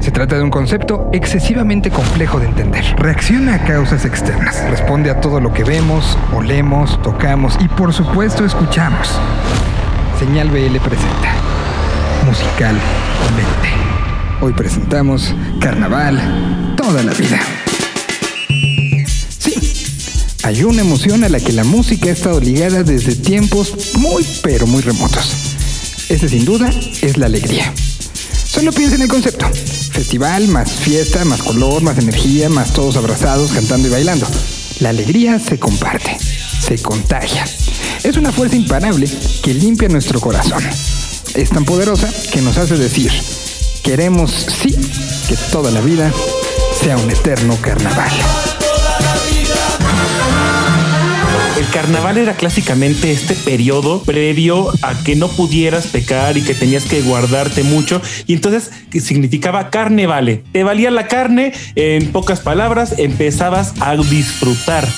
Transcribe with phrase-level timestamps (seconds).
[0.00, 2.84] Se trata de un concepto excesivamente complejo de entender.
[2.98, 4.62] Reacciona a causas externas.
[4.68, 9.18] Responde a todo lo que vemos, olemos, tocamos y por supuesto escuchamos.
[10.18, 11.32] Señal BL presenta
[12.26, 12.82] Musicalmente.
[14.42, 17.40] Hoy presentamos Carnaval, toda la vida.
[19.38, 19.54] Sí,
[20.44, 24.66] hay una emoción a la que la música ha estado ligada desde tiempos muy pero
[24.66, 25.56] muy remotos.
[26.10, 26.68] Ese sin duda
[27.00, 27.72] es la alegría.
[28.50, 29.46] Solo piensa en el concepto.
[29.92, 34.26] Festival, más fiesta, más color, más energía, más todos abrazados, cantando y bailando.
[34.80, 37.44] La alegría se comparte, se contagia.
[38.02, 39.08] Es una fuerza imparable
[39.40, 40.64] que limpia nuestro corazón.
[41.34, 43.12] Es tan poderosa que nos hace decir,
[43.84, 44.74] queremos sí
[45.28, 46.12] que toda la vida
[46.82, 48.10] sea un eterno carnaval.
[51.60, 56.86] El carnaval era clásicamente este periodo previo a que no pudieras pecar y que tenías
[56.86, 58.00] que guardarte mucho.
[58.26, 60.42] Y entonces significaba carne vale.
[60.52, 64.88] Te valía la carne, en pocas palabras, empezabas a disfrutar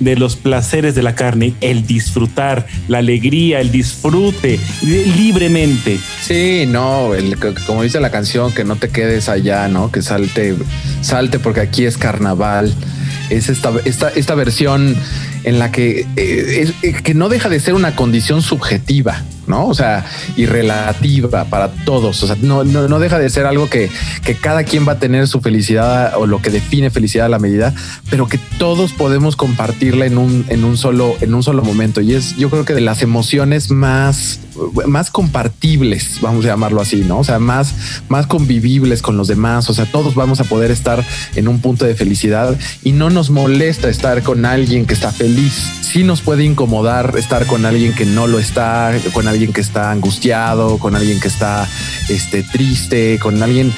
[0.00, 5.98] de los placeres de la carne, el disfrutar, la alegría, el disfrute libremente.
[6.20, 7.12] Sí, no,
[7.66, 9.90] como dice la canción, que no te quedes allá, ¿no?
[9.90, 10.56] Que salte,
[11.00, 12.74] salte porque aquí es carnaval.
[13.30, 14.94] Es esta, esta, esta versión
[15.44, 19.66] en la que, eh, eh, que no deja de ser una condición subjetiva, ¿no?
[19.66, 20.04] O sea,
[20.36, 22.22] y relativa para todos.
[22.22, 23.90] O sea, no, no, deja de ser algo que,
[24.24, 27.38] que, cada quien va a tener su felicidad o lo que define felicidad a la
[27.38, 27.74] medida,
[28.10, 32.00] pero que todos podemos compartirla en un, en un solo, en un solo momento.
[32.00, 34.40] Y es, yo creo que de las emociones más,
[34.86, 37.18] más compartibles, vamos a llamarlo así, ¿no?
[37.18, 37.74] O sea, más,
[38.08, 39.68] más convivibles con los demás.
[39.70, 43.30] O sea, todos vamos a poder estar en un punto de felicidad y no nos
[43.30, 45.54] molesta estar con alguien que está feliz.
[45.80, 49.90] Sí nos puede incomodar estar con alguien que no lo está, con alguien que está
[49.90, 51.68] angustiado, con alguien que está
[52.08, 53.72] este, triste, con alguien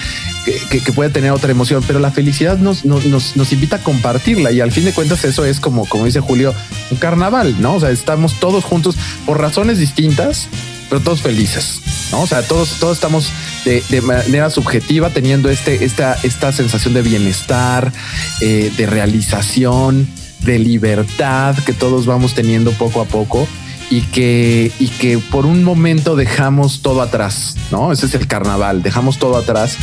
[0.44, 3.04] que, puede tener otra emoción, pero la felicidad nos, nos,
[3.36, 6.54] nos, invita a compartirla y al fin de cuentas eso es como, como dice Julio,
[6.90, 7.74] un carnaval, ¿no?
[7.74, 8.96] O sea, estamos todos juntos
[9.26, 10.48] por razones distintas,
[10.88, 11.80] pero todos felices,
[12.12, 12.22] ¿no?
[12.22, 13.30] O sea, todos, todos estamos
[13.64, 17.92] de, de manera subjetiva teniendo este, esta, esta sensación de bienestar,
[18.40, 20.06] eh, de realización,
[20.40, 23.48] de libertad que todos vamos teniendo poco a poco
[23.94, 27.92] y que, y que por un momento dejamos todo atrás, ¿no?
[27.92, 29.76] Ese es el carnaval, dejamos todo atrás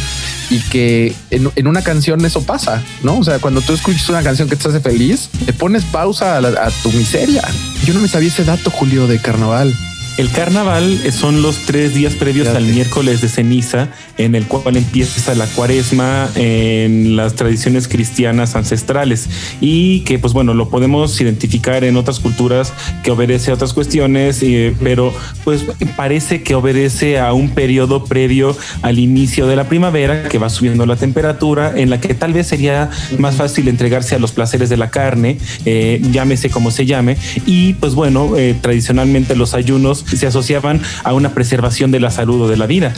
[0.50, 3.20] y que en, una canción eso pasa, ¿no?
[3.20, 6.40] O sea, cuando tú escuchas una canción que te hace feliz, te pones pausa a,
[6.40, 7.42] a tu miseria.
[7.86, 9.74] Yo no me sabía ese dato, Julio, de carnaval.
[10.22, 13.90] El carnaval son los tres días previos al miércoles de ceniza,
[14.20, 19.28] en el cual empieza la cuaresma en las tradiciones cristianas ancestrales.
[19.62, 22.72] Y que, pues bueno, lo podemos identificar en otras culturas
[23.04, 25.12] que obedece a otras cuestiones, eh, pero
[25.44, 25.66] pues
[25.96, 30.86] parece que obedece a un periodo previo al inicio de la primavera que va subiendo
[30.86, 34.78] la temperatura, en la que tal vez sería más fácil entregarse a los placeres de
[34.78, 37.18] la carne, eh, llámese como se llame,
[37.48, 42.42] y pues bueno, eh, tradicionalmente los ayunos se asociaban a una preservación de la salud
[42.42, 42.94] o de la vida.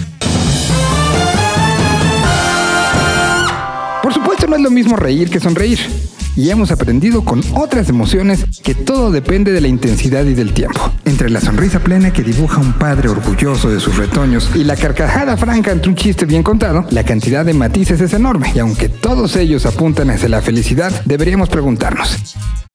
[4.02, 5.80] Por supuesto no es lo mismo reír que sonreír.
[6.36, 10.92] Y hemos aprendido con otras emociones que todo depende de la intensidad y del tiempo.
[11.06, 15.38] Entre la sonrisa plena que dibuja un padre orgulloso de sus retoños y la carcajada
[15.38, 18.52] franca ante un chiste bien contado, la cantidad de matices es enorme.
[18.56, 22.18] Y aunque todos ellos apuntan hacia la felicidad, deberíamos preguntarnos,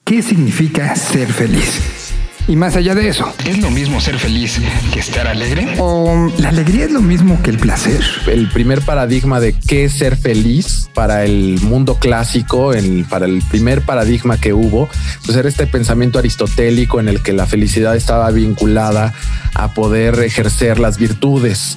[0.05, 2.08] ¿qué significa ser feliz?
[2.49, 4.59] Y más allá de eso, ¿es lo mismo ser feliz
[4.91, 5.77] que estar alegre?
[5.79, 8.01] ¿O la alegría es lo mismo que el placer?
[8.27, 13.43] El primer paradigma de qué es ser feliz para el mundo clásico, el, para el
[13.43, 14.89] primer paradigma que hubo,
[15.27, 19.13] pues era este pensamiento aristotélico en el que la felicidad estaba vinculada
[19.53, 21.77] a poder ejercer las virtudes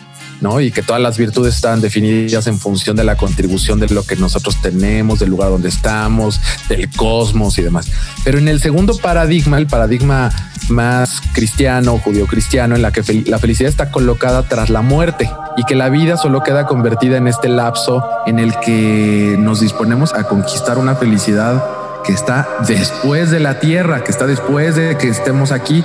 [0.60, 4.16] Y que todas las virtudes están definidas en función de la contribución de lo que
[4.16, 7.88] nosotros tenemos, del lugar donde estamos, del cosmos y demás.
[8.24, 10.32] Pero en el segundo paradigma, el paradigma
[10.70, 15.64] más cristiano, judío cristiano, en la que la felicidad está colocada tras la muerte y
[15.66, 20.24] que la vida solo queda convertida en este lapso en el que nos disponemos a
[20.24, 21.64] conquistar una felicidad
[22.04, 25.84] que está después de la tierra, que está después de que estemos aquí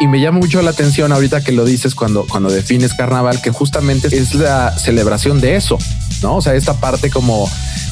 [0.00, 3.50] y, me llama mucho la atención ahorita que lo dices cuando, cuando defines carnaval, que
[3.50, 5.78] justamente es la celebración de eso,
[6.22, 6.36] ¿no?
[6.36, 7.50] O sea, esta parte como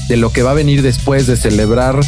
[0.09, 1.99] de lo que va a venir después de celebrar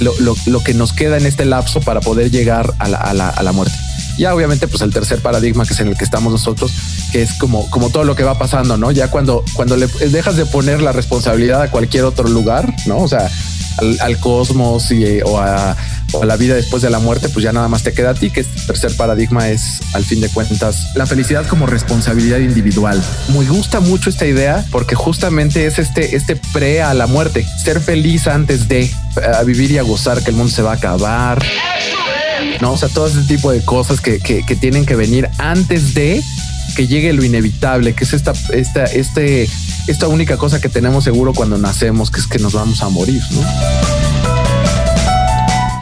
[0.00, 3.74] lo, que nos queda en este lapso para poder llegar a la, a la, muerte.
[4.18, 6.72] Ya obviamente, pues el tercer paradigma que es en el que estamos nosotros,
[7.12, 8.90] que es como, como todo lo que va pasando, ¿no?
[8.90, 12.98] Ya cuando, cuando le dejas de poner la responsabilidad a cualquier otro lugar, ¿no?
[12.98, 13.30] O sea,
[14.00, 15.76] al, cosmos y, a, o a
[16.24, 18.40] la vida después de la muerte, pues ya nada más te queda a ti, que
[18.40, 23.02] este tercer paradigma es, al fin de cuentas, la felicidad como responsabilidad individual.
[23.28, 27.80] Me gusta mucho esta idea porque justamente es este, este pre a la muerte, ser
[27.80, 28.90] feliz antes de
[29.38, 31.44] a vivir y gozar que el mundo se va a acabar.
[32.60, 36.22] No, o sea, todo ese tipo de cosas que, que, tienen que venir antes de
[36.74, 39.48] que llegue lo inevitable, que es esta, esta, este,
[39.86, 43.22] esta única cosa que tenemos seguro cuando nacemos, que es que nos vamos a morir.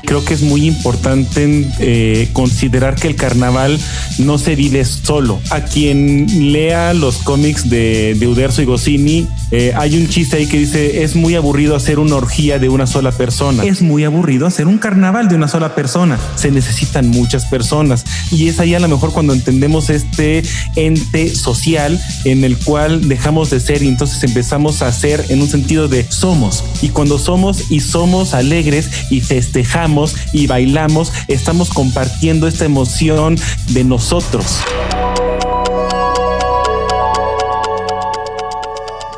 [0.04, 3.78] Creo que es muy importante eh, considerar que el carnaval
[4.18, 5.40] no se vive solo.
[5.50, 10.46] A quien lea los cómics de, de Uderzo y Goscinny, eh, hay un chiste ahí
[10.46, 13.64] que dice, es muy aburrido hacer una orgía de una sola persona.
[13.64, 16.18] Es muy aburrido hacer un carnaval de una sola persona.
[16.34, 18.04] Se necesitan muchas personas.
[18.32, 20.42] Y es ahí a lo mejor cuando entendemos este
[20.76, 25.48] ente social en el cual dejamos de ser y entonces empezamos a ser en un
[25.48, 26.64] sentido de somos.
[26.82, 33.36] Y cuando somos y somos alegres y festejamos y bailamos, estamos compartiendo esta emoción
[33.68, 34.44] de nosotros.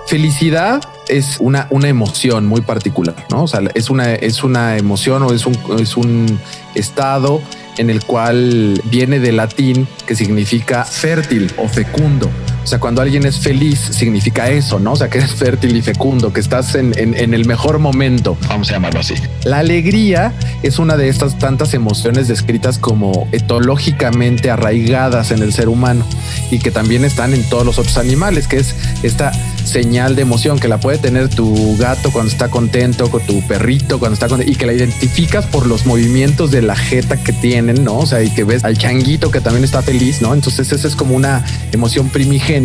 [0.06, 3.44] Felicidad es una, una emoción muy particular, ¿no?
[3.44, 6.38] O sea, es una, es una emoción o es un, es un
[6.74, 7.40] estado
[7.78, 12.30] en el cual viene del latín que significa fértil o fecundo.
[12.66, 14.94] O sea, cuando alguien es feliz, significa eso, ¿no?
[14.94, 18.36] O sea, que eres fértil y fecundo, que estás en, el mejor momento.
[18.48, 19.14] Vamos a llamarlo así.
[19.44, 20.32] La alegría
[20.64, 26.04] es una de estas tantas emociones descritas como etológicamente arraigadas en el ser humano
[26.50, 28.74] y que también están en todos los otros animales, que es
[29.04, 29.30] esta
[29.64, 34.00] señal de emoción que la puede tener tu gato cuando está contento, con tu perrito
[34.00, 37.84] cuando está contento y que la identificas por los movimientos de la jeta que tienen,
[37.84, 37.98] ¿no?
[37.98, 40.34] O sea, y que ves al changuito que también está feliz, ¿no?
[40.34, 42.55] Entonces esa es como una emoción primigenia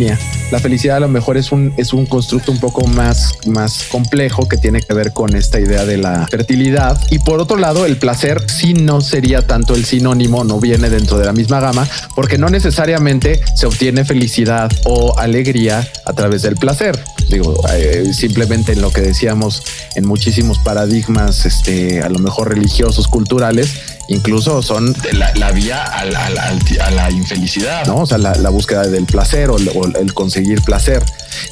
[0.50, 4.48] la felicidad a lo mejor es un, es un constructo un poco más, más complejo
[4.48, 7.00] que tiene que ver con esta idea de la fertilidad.
[7.10, 11.18] Y por otro lado, el placer sí no sería tanto el sinónimo, no viene dentro
[11.18, 16.56] de la misma gama, porque no necesariamente se obtiene felicidad o alegría a través del
[16.56, 16.98] placer.
[17.28, 19.62] Digo, eh, simplemente en lo que decíamos
[19.94, 23.70] en muchísimos paradigmas, este, a lo mejor religiosos, culturales,
[24.08, 27.86] incluso son la, vía a la, infelicidad.
[27.86, 27.96] ¿no?
[27.98, 31.02] O sea, la, búsqueda del placer o, el conseguir placer.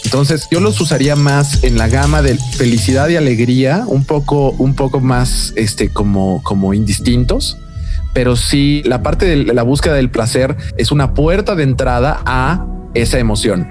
[0.05, 4.75] Entonces, yo los usaría más en la gama de felicidad y alegría, un poco, un
[4.75, 7.58] poco más este, como, como indistintos.
[8.12, 12.67] Pero sí, la parte de la búsqueda del placer es una puerta de entrada a
[12.94, 13.69] esa emoción.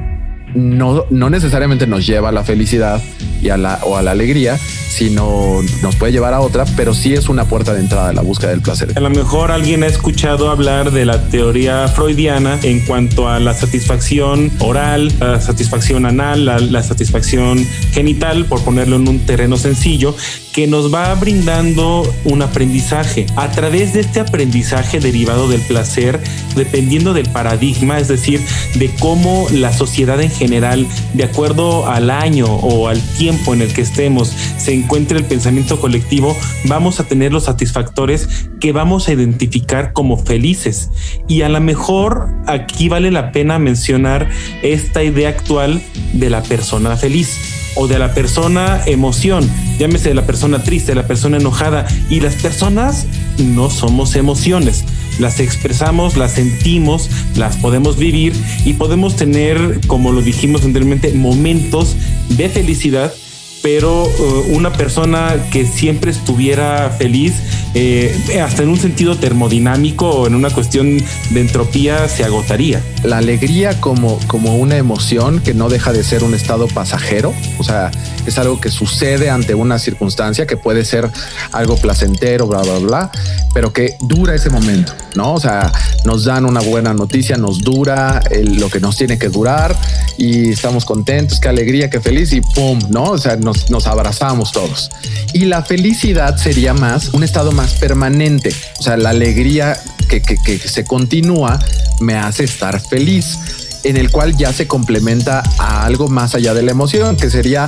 [0.55, 3.01] No, no necesariamente nos lleva a la felicidad
[3.41, 4.57] y a la, o a la alegría,
[4.89, 8.21] sino nos puede llevar a otra, pero sí es una puerta de entrada a la
[8.21, 8.91] búsqueda del placer.
[8.95, 13.53] A lo mejor alguien ha escuchado hablar de la teoría freudiana en cuanto a la
[13.53, 20.15] satisfacción oral, la satisfacción anal, la, satisfacción genital, por ponerlo en un terreno sencillo,
[20.53, 23.27] que nos va brindando un aprendizaje.
[23.35, 26.19] A través de este aprendizaje derivado del placer,
[26.55, 28.41] dependiendo del paradigma, es decir,
[28.75, 33.71] de cómo la sociedad en general, de acuerdo al año o al tiempo en el
[33.73, 36.35] que estemos, se encuentre el pensamiento colectivo,
[36.65, 40.89] vamos a tener los satisfactores que vamos a identificar como felices.
[41.27, 44.29] Y a lo mejor aquí vale la pena mencionar
[44.63, 45.81] esta idea actual
[46.13, 47.37] de la persona feliz
[47.75, 51.87] o de la persona emoción, llámese de la persona triste, la persona enojada.
[52.09, 53.05] Y las personas
[53.37, 54.83] no somos emociones.
[55.19, 58.33] Las expresamos, las sentimos, las podemos vivir
[58.65, 61.95] y podemos tener, como lo dijimos anteriormente, momentos
[62.29, 63.13] de felicidad
[63.61, 67.33] pero uh, una persona que siempre estuviera feliz,
[67.75, 70.97] eh, hasta en un sentido termodinámico o en una cuestión
[71.29, 72.81] de entropía, se agotaría.
[73.03, 77.63] La alegría como, como una emoción que no deja de ser un estado pasajero, o
[77.63, 77.91] sea,
[78.25, 81.09] es algo que sucede ante una circunstancia que puede ser
[81.51, 83.11] algo placentero, bla, bla, bla,
[83.53, 85.33] pero que dura ese momento, ¿no?
[85.33, 85.71] O sea,
[86.05, 89.75] nos dan una buena noticia, nos dura lo que nos tiene que durar
[90.17, 93.03] y estamos contentos, qué alegría, qué feliz y pum, ¿no?
[93.03, 93.35] O sea,
[93.69, 94.89] nos, abrazamos todos.
[95.33, 98.53] Y la felicidad sería más un estado más permanente.
[98.79, 101.59] O sea, la alegría que, que se continúa
[101.99, 103.37] me hace estar feliz
[103.83, 107.67] en el cual ya se complementa a algo más allá de la emoción, que sería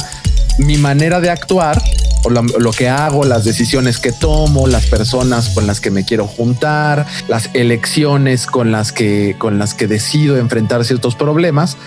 [0.58, 1.82] mi manera de actuar
[2.24, 6.28] o lo, que hago, las decisiones que tomo, las personas con las que me quiero
[6.28, 11.78] juntar, las elecciones con las que, con las que decido enfrentar ciertos problemas,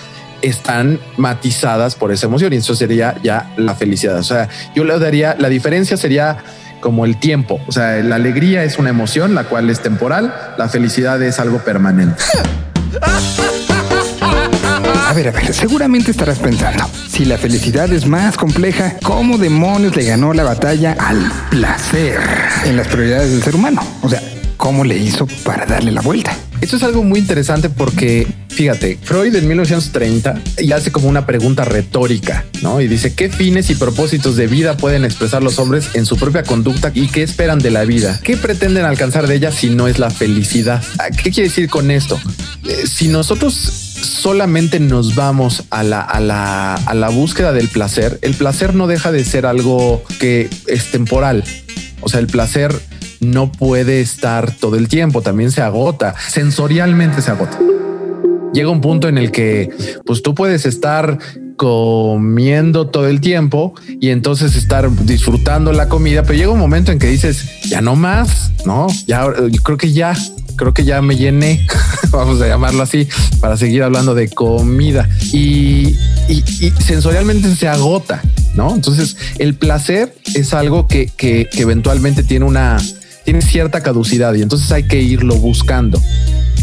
[0.44, 4.18] están matizadas por esa emoción y eso sería ya la felicidad.
[4.18, 6.38] O sea, yo le daría, la diferencia sería
[6.80, 7.60] como el tiempo.
[7.66, 11.58] O sea, la alegría es una emoción, la cual es temporal, la felicidad es algo
[11.60, 12.22] permanente.
[15.06, 19.96] A ver, a ver, seguramente estarás pensando, si la felicidad es más compleja, ¿cómo demonios
[19.96, 22.18] le ganó la batalla al placer
[22.64, 23.80] en las prioridades del ser humano?
[24.02, 24.20] O sea,
[24.56, 26.36] ¿cómo le hizo para darle la vuelta?
[26.60, 31.64] Esto es algo muy interesante porque, fíjate, Freud en 1930 y hace como una pregunta
[31.64, 32.80] retórica, ¿no?
[32.80, 36.44] Y dice, ¿qué fines y propósitos de vida pueden expresar los hombres en su propia
[36.44, 38.20] conducta y qué esperan de la vida?
[38.22, 40.82] ¿Qué pretenden alcanzar de ella si no es la felicidad?
[40.98, 42.20] Ah, ¿Qué quiere decir con esto?
[42.64, 48.18] Eh, si nosotros solamente nos vamos a la, a, la, a la búsqueda del placer,
[48.22, 51.44] el placer no deja de ser algo que es temporal.
[52.00, 52.74] O sea, el placer
[53.20, 57.58] no puede estar todo el tiempo, también se agota, sensorialmente se agota.
[58.54, 59.68] Llega un punto en el que
[60.06, 61.18] pues tú puedes estar
[61.56, 66.98] comiendo todo el tiempo y entonces estar disfrutando la comida, pero llega un momento en
[66.98, 69.26] que dices, ya no más, no, ya
[69.62, 70.14] creo que ya,
[70.56, 71.66] creo que ya me llené,
[72.10, 73.08] vamos a llamarlo así,
[73.40, 75.96] para seguir hablando de comida y,
[76.78, 78.22] sensorialmente se agota,
[78.54, 78.74] ¿no?
[78.74, 82.78] Entonces el placer es algo que, que eventualmente tiene una,
[83.24, 86.00] tiene cierta caducidad y entonces hay que irlo buscando.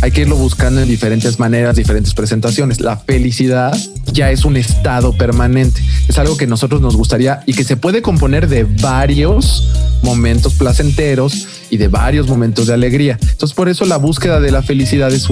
[0.01, 2.81] Hay que irlo buscando en diferentes maneras, diferentes presentaciones.
[2.81, 3.77] La felicidad
[4.11, 5.79] ya es un estado permanente.
[6.07, 9.69] Es algo que nosotros nos gustaría y que se puede componer de varios
[10.01, 13.19] momentos placenteros y de varios momentos de alegría.
[13.21, 15.29] Entonces, por eso la búsqueda de la felicidad es,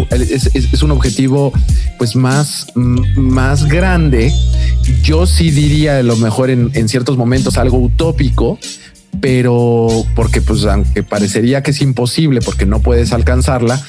[0.84, 1.52] un objetivo
[1.98, 4.32] pues más, más grande.
[5.02, 8.60] Yo sí diría a lo mejor en ciertos momentos algo utópico,
[9.22, 13.82] pero porque pues aunque parecería que es imposible porque no puedes alcanzarla,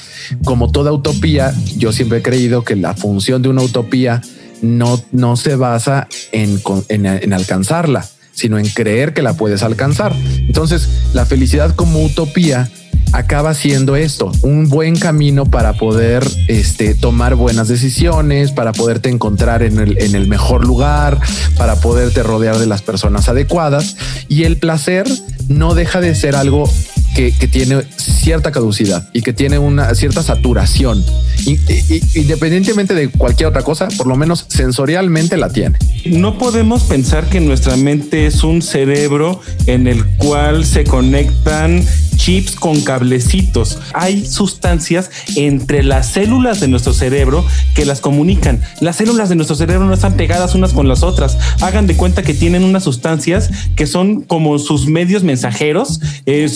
[0.43, 4.21] como toda utopía, yo siempre he creído que la función de una utopía
[4.61, 10.13] no, no se basa en, en, en alcanzarla, sino en creer que la puedes alcanzar.
[10.37, 12.69] Entonces, la felicidad como utopía
[13.13, 19.63] acaba siendo esto, un buen camino para poder este, tomar buenas decisiones, para poderte encontrar
[19.63, 21.19] en el, en el mejor lugar,
[21.57, 23.95] para poderte rodear de las personas adecuadas.
[24.27, 25.05] Y el placer
[25.47, 26.69] no deja de ser algo
[27.13, 31.03] que, tiene cierta caducidad y que tiene una cierta saturación.
[32.15, 35.77] independientemente de cualquier otra cosa, por lo menos sensorialmente la tiene.
[36.05, 41.83] No podemos pensar que nuestra mente es un cerebro en el cual se conectan
[42.21, 43.79] chips con cablecitos.
[43.93, 48.61] Hay sustancias entre las células de nuestro cerebro que las comunican.
[48.79, 51.37] Las células de nuestro cerebro no están pegadas unas con las otras.
[51.61, 56.47] Hagan de cuenta que tienen unas sustancias que son como sus medios mensajeros, eh,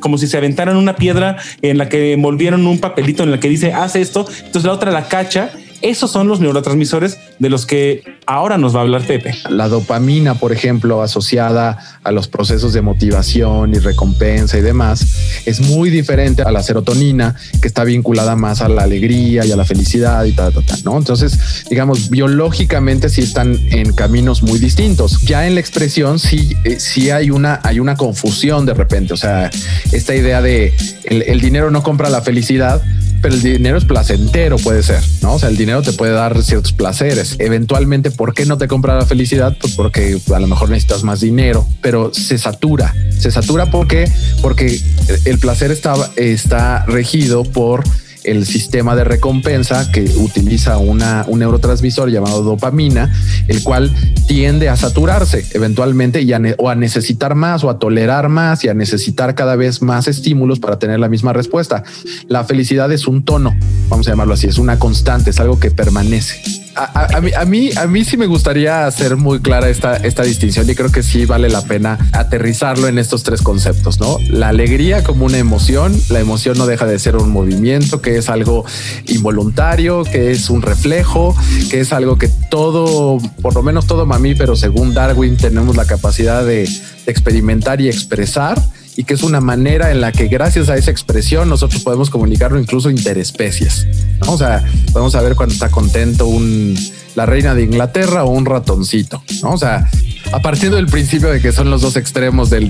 [0.00, 3.48] como si se aventaran una piedra en la que envolvieron un papelito en la que
[3.48, 4.26] dice haz esto.
[4.38, 5.50] Entonces la otra la cacha
[5.82, 9.34] esos son los neurotransmisores de los que ahora nos va a hablar Pepe.
[9.48, 15.60] La dopamina, por ejemplo, asociada a los procesos de motivación y recompensa y demás, es
[15.60, 19.64] muy diferente a la serotonina, que está vinculada más a la alegría y a la
[19.64, 20.96] felicidad y tal, tal, tal, ¿no?
[20.96, 25.22] Entonces, digamos, biológicamente sí están en caminos muy distintos.
[25.22, 29.14] Ya en la expresión sí, eh, sí hay una, hay una confusión de repente.
[29.14, 29.50] O sea,
[29.92, 32.82] esta idea de el dinero no compra la felicidad,
[33.20, 35.34] pero el dinero es placentero, puede ser, ¿no?
[35.34, 37.36] O sea, el dinero te puede dar ciertos placeres.
[37.38, 39.56] Eventualmente, ¿por qué no te compra la felicidad?
[39.60, 42.94] Pues porque a lo mejor necesitas más dinero, pero se satura.
[43.18, 44.10] Se satura porque,
[44.42, 44.80] porque
[45.24, 47.84] el placer está, está regido por
[48.30, 53.12] el sistema de recompensa que utiliza una, un neurotransmisor llamado dopamina,
[53.48, 53.90] el cual
[54.26, 58.68] tiende a saturarse eventualmente y a o a necesitar más o a tolerar más y
[58.68, 61.82] a necesitar cada vez más estímulos para tener la misma respuesta.
[62.28, 63.56] La felicidad es un tono,
[63.88, 67.70] vamos a llamarlo así, es una constante, es algo que permanece a, mí, a, mí,
[67.76, 71.24] a mí sí me gustaría hacer muy clara esta, esta distinción y creo que sí
[71.24, 74.18] vale la pena aterrizarlo en estos tres conceptos, ¿no?
[74.28, 78.28] La alegría como una emoción, la emoción no deja de ser un movimiento, que es
[78.28, 78.64] algo
[79.06, 81.36] involuntario, que es un reflejo,
[81.70, 86.44] que es algo que todo, por lo menos todo mamífero, según Darwin, tenemos la capacidad
[86.44, 86.68] de
[87.06, 88.60] experimentar y expresar
[88.98, 92.58] y que es una manera en la que gracias a esa expresión nosotros podemos comunicarlo
[92.58, 93.86] incluso interespecies.
[94.20, 94.32] ¿no?
[94.32, 96.76] O sea, podemos saber cuando está contento un,
[97.14, 99.22] la reina de Inglaterra o un ratoncito.
[99.42, 99.52] ¿no?
[99.52, 99.88] O sea,
[100.32, 102.60] a partir del principio de que son los dos extremos de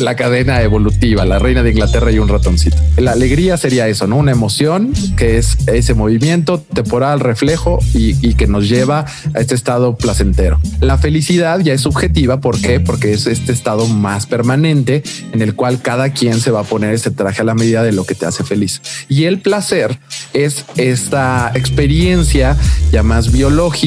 [0.00, 2.76] la cadena evolutiva, la reina de Inglaterra y un ratoncito.
[2.96, 4.16] La alegría sería eso, ¿no?
[4.16, 9.96] Una emoción que es ese movimiento temporal, reflejo y, que nos lleva a este estado
[9.96, 10.60] placentero.
[10.80, 12.78] La felicidad ya es subjetiva, ¿por qué?
[12.78, 16.94] Porque es este estado más permanente en el cual cada quien se va a poner
[16.94, 18.80] este traje a la medida de lo que te hace feliz.
[19.08, 19.98] Y el placer
[20.32, 22.56] es esta experiencia
[22.92, 23.79] ya más biológica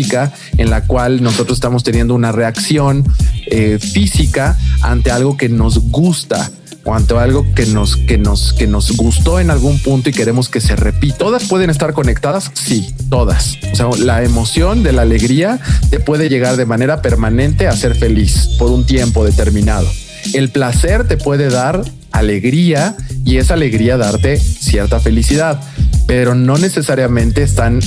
[0.57, 3.03] en la cual nosotros estamos teniendo una reacción
[3.47, 6.49] eh, física ante algo que nos gusta
[6.85, 10.49] o ante algo que nos, que nos, que nos gustó en algún punto y queremos
[10.49, 11.17] que se repita.
[11.17, 12.51] ¿Todas pueden estar conectadas?
[12.53, 13.57] Sí, todas.
[13.71, 15.59] O sea, la emoción de la alegría
[15.89, 19.87] te puede llegar de manera permanente a ser feliz por un tiempo determinado.
[20.33, 22.95] El placer te puede dar alegría
[23.25, 25.59] y esa alegría darte cierta felicidad,
[26.07, 27.79] pero no necesariamente están,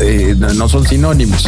[0.00, 1.46] eh, no son sinónimos.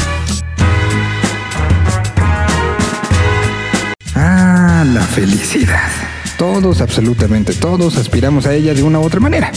[4.14, 5.90] Ah, la felicidad.
[6.38, 9.50] Todos, absolutamente todos, aspiramos a ella de una u otra manera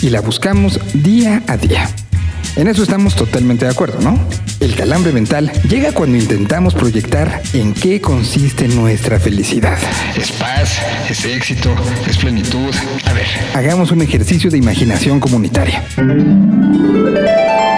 [0.00, 1.88] y la buscamos día a día.
[2.56, 4.18] En eso estamos totalmente de acuerdo, ¿no?
[4.60, 9.78] El calambre mental llega cuando intentamos proyectar en qué consiste nuestra felicidad.
[10.14, 11.74] Es paz, es éxito,
[12.06, 12.74] es plenitud.
[13.06, 13.26] A ver.
[13.54, 15.82] Hagamos un ejercicio de imaginación comunitaria.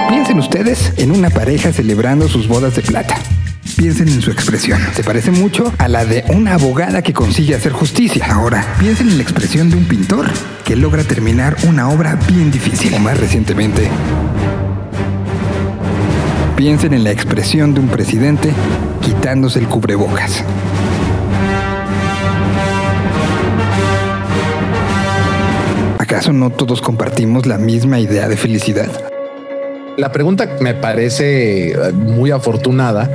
[0.08, 3.16] Piensen ustedes en una pareja celebrando sus bodas de plata.
[3.76, 4.80] Piensen en su expresión.
[4.94, 8.26] Se parece mucho a la de una abogada que consigue hacer justicia.
[8.26, 10.26] Ahora, piensen en la expresión de un pintor
[10.64, 12.92] que logra terminar una obra bien difícil.
[12.94, 13.88] O más recientemente,
[16.62, 18.52] piensen en la expresión de un presidente
[19.00, 20.44] quitándose el cubrebocas.
[25.98, 29.11] ¿Acaso no todos compartimos la misma idea de felicidad?
[29.98, 33.10] La pregunta me parece muy afortunada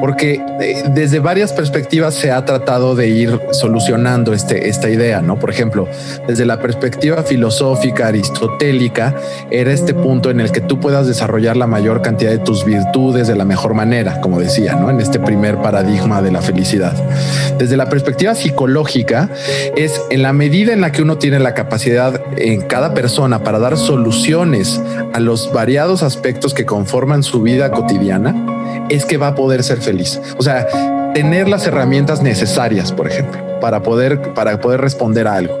[0.00, 5.38] porque eh, desde varias perspectivas se ha tratado de ir solucionando este, esta idea, ¿no?
[5.38, 5.88] Por ejemplo,
[6.26, 9.14] desde la perspectiva filosófica aristotélica,
[9.50, 13.26] era este punto en el que tú puedas desarrollar la mayor cantidad de tus virtudes
[13.26, 14.88] de la mejor manera, como decía, ¿no?
[14.88, 16.94] En este primer paradigma de la felicidad.
[17.58, 19.28] Desde la perspectiva psicológica,
[19.76, 23.58] es en la medida en la que uno tiene la capacidad en cada persona para
[23.58, 24.80] dar soluciones
[25.12, 29.80] a los variados aspectos que conforman su vida cotidiana, es que va a poder ser
[29.80, 30.20] feliz.
[30.36, 30.66] O sea,
[31.14, 35.58] tener las herramientas necesarias, por ejemplo, para poder, para poder responder a algo.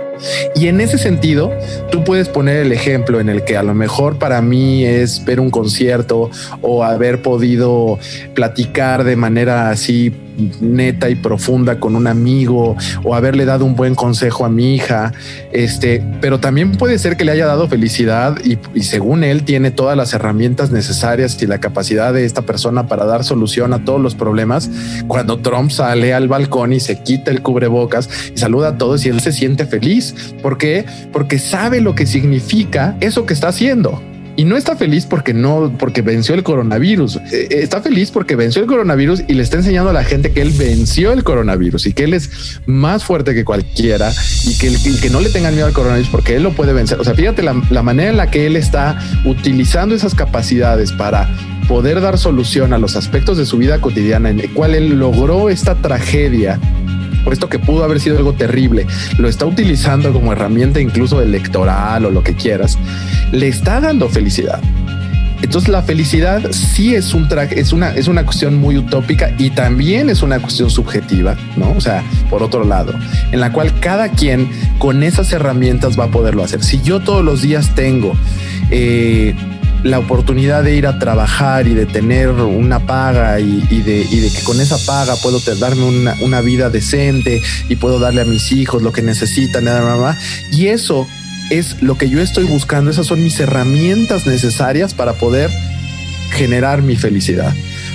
[0.54, 1.50] Y en ese sentido,
[1.90, 5.40] tú puedes poner el ejemplo en el que a lo mejor para mí es ver
[5.40, 7.98] un concierto o haber podido
[8.34, 10.12] platicar de manera así
[10.60, 15.12] neta y profunda con un amigo o haberle dado un buen consejo a mi hija.
[15.52, 19.70] Este, pero también puede ser que le haya dado felicidad y, y, según él tiene
[19.70, 24.00] todas las herramientas necesarias y la capacidad de esta persona para dar solución a todos
[24.00, 24.70] los problemas.
[25.06, 29.08] Cuando Trump sale al balcón y se quita el cubrebocas y saluda a todos y
[29.08, 30.34] él se siente feliz.
[30.42, 30.84] ¿Por qué?
[31.12, 34.09] Porque sabe lo que significa eso que está haciendo.
[34.40, 37.16] Y no está feliz porque no, porque venció el coronavirus.
[37.30, 40.40] Eh, está feliz porque venció el coronavirus y le está enseñando a la gente que
[40.40, 44.10] él venció el coronavirus y que él es más fuerte que cualquiera
[44.46, 46.98] y que, que no le tengan miedo al coronavirus porque él lo puede vencer.
[46.98, 51.28] O sea, fíjate la, la manera en la que él está utilizando esas capacidades para
[51.68, 55.50] poder dar solución a los aspectos de su vida cotidiana en el cual él logró
[55.50, 56.58] esta tragedia
[57.22, 58.86] por esto que pudo haber sido algo terrible,
[59.18, 62.78] lo está utilizando como herramienta incluso electoral o lo que quieras,
[63.32, 64.60] le está dando felicidad.
[65.42, 69.50] Entonces la felicidad sí es un track, es una, es una cuestión muy utópica y
[69.50, 71.72] también es una cuestión subjetiva, ¿no?
[71.72, 72.92] O sea, por otro lado,
[73.32, 76.62] en la cual cada quien con esas herramientas va a poderlo hacer.
[76.62, 78.12] Si yo todos los días tengo
[78.70, 79.34] eh,
[79.82, 84.60] la oportunidad de ir a trabajar y de tener una paga y, de, que con
[84.60, 85.84] esa paga puedo darme
[86.22, 89.66] una, vida decente y puedo darle a mis hijos lo que necesitan,
[90.52, 91.06] y eso
[91.50, 95.50] es lo que yo estoy buscando, esas son mis herramientas necesarias para poder
[96.32, 97.52] generar mi felicidad.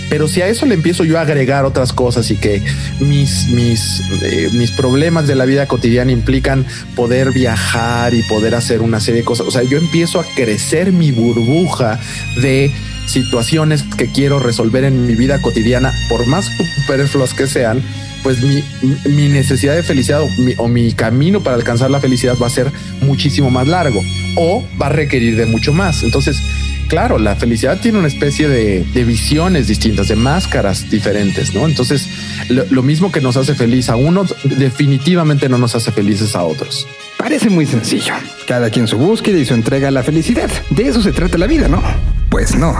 [0.09, 2.61] Pero si a eso le empiezo yo a agregar otras cosas y que
[2.99, 6.65] mis, mis, eh, mis problemas de la vida cotidiana implican
[6.95, 10.91] poder viajar y poder hacer una serie de cosas, o sea, yo empiezo a crecer
[10.91, 11.99] mi burbuja
[12.41, 12.71] de
[13.07, 17.81] situaciones que quiero resolver en mi vida cotidiana, por más superfluas que sean,
[18.25, 18.63] pues mi,
[19.05, 20.19] mi necesidad de felicidad
[20.57, 24.01] o mi, camino para alcanzar la felicidad va a ser muchísimo más largo
[24.35, 26.01] o va a requerir de mucho más.
[26.01, 26.41] Entonces,
[26.87, 31.67] claro, la felicidad tiene una especie de, visiones distintas, de máscaras diferentes, ¿no?
[31.67, 32.09] Entonces,
[32.49, 36.87] lo, mismo que nos hace feliz a unos, definitivamente no nos hace felices a otros.
[37.19, 38.15] Parece muy sencillo.
[38.47, 40.49] Cada quien su búsqueda y su entrega a la felicidad.
[40.71, 41.83] De eso se trata la vida, ¿no?
[42.31, 42.75] Pues no.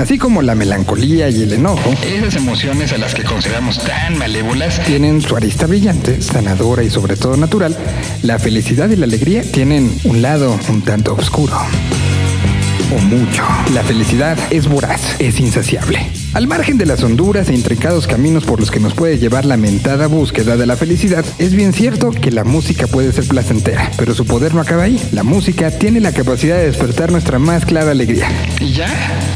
[0.00, 4.82] Así como la melancolía y el enojo, esas emociones a las que consideramos tan malévolas
[4.86, 7.76] tienen su arista brillante, sanadora y sobre todo natural,
[8.22, 11.54] la felicidad y la alegría tienen un lado un tanto oscuro
[12.90, 13.44] o mucho.
[13.74, 16.19] La felicidad es voraz, es insaciable.
[16.32, 19.56] Al margen de las honduras e intrincados caminos por los que nos puede llevar la
[19.56, 24.14] mentada búsqueda de la felicidad, es bien cierto que la música puede ser placentera, pero
[24.14, 25.00] su poder no acaba ahí.
[25.10, 28.28] La música tiene la capacidad de despertar nuestra más clara alegría.
[28.60, 28.88] ¿Y ya?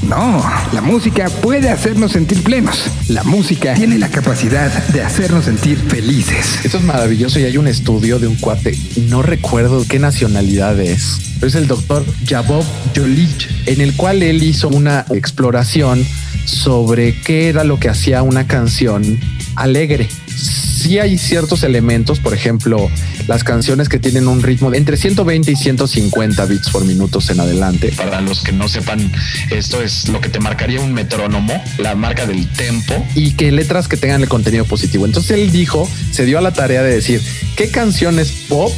[0.08, 2.84] No, la música puede hacernos sentir plenos.
[3.08, 6.64] La música tiene la capacidad de hacernos sentir felices.
[6.64, 8.78] Esto es maravilloso y hay un estudio de un cuate,
[9.08, 14.68] no recuerdo qué nacionalidad es, es el doctor Jabob Jolich, en el cual él hizo
[14.68, 16.06] una exploración
[16.44, 19.18] sobre qué era lo que hacía una canción
[19.56, 20.08] alegre.
[20.26, 22.90] Sí hay ciertos elementos, por ejemplo,
[23.26, 27.40] las canciones que tienen un ritmo de entre 120 y 150 bits por minutos en
[27.40, 27.92] adelante.
[27.96, 29.10] Para los que no sepan,
[29.50, 33.06] esto es lo que te marcaría un metrónomo, la marca del tempo.
[33.14, 35.06] Y que letras que tengan el contenido positivo.
[35.06, 37.22] Entonces él dijo, se dio a la tarea de decir,
[37.56, 38.72] ¿qué canciones pop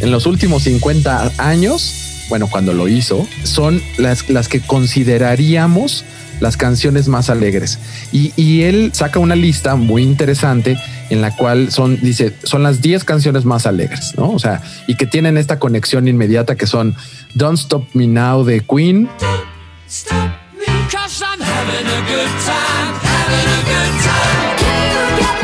[0.00, 6.04] en los últimos 50 años, bueno, cuando lo hizo, son las, las que consideraríamos
[6.40, 7.78] las canciones más alegres.
[8.12, 10.78] Y, y, él saca una lista muy interesante
[11.10, 14.30] en la cual son, dice, son las 10 canciones más alegres, ¿no?
[14.30, 16.94] O sea, y que tienen esta conexión inmediata que son
[17.34, 19.08] Don't Stop Me Now de Queen.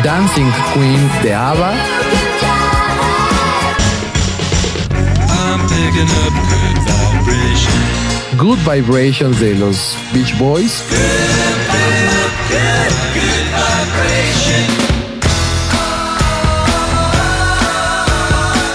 [0.02, 1.74] Dancing Queen de ABBA.
[8.38, 10.82] Good Vibrations de los Beach Boys.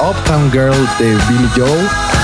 [0.01, 2.18] Uptown Girl de Billy Joel.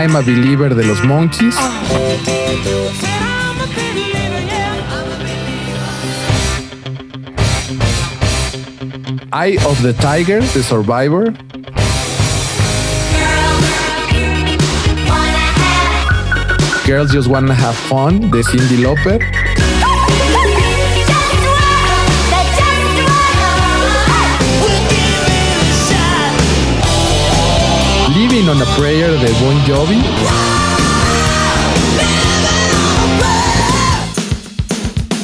[0.00, 1.56] I'm a Believer de los Monkeys.
[9.32, 11.32] Eye of the Tiger de Survivor.
[16.86, 19.37] Girls Just Wanna Have Fun de Cindy Lauper.
[28.38, 30.00] Living on a Prayer de Bon Jovi.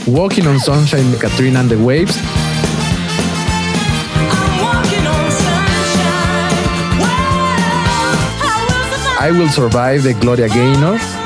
[0.08, 2.18] Walking on Sunshine de Katrina and the Waves.
[9.20, 11.23] I Will Survive de Gloria Gaynor.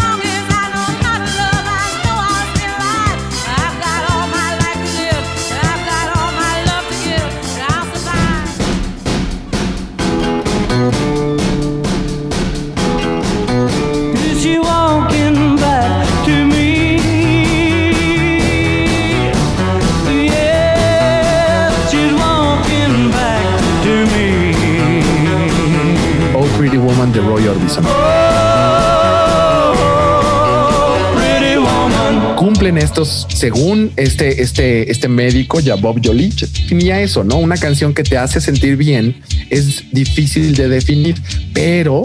[32.69, 37.39] Cumplen estos, según este, este, este médico, ya Bob Jolich, definía eso, ¿no?
[37.39, 41.17] Una canción que te hace sentir bien es difícil de definir,
[41.55, 42.03] pero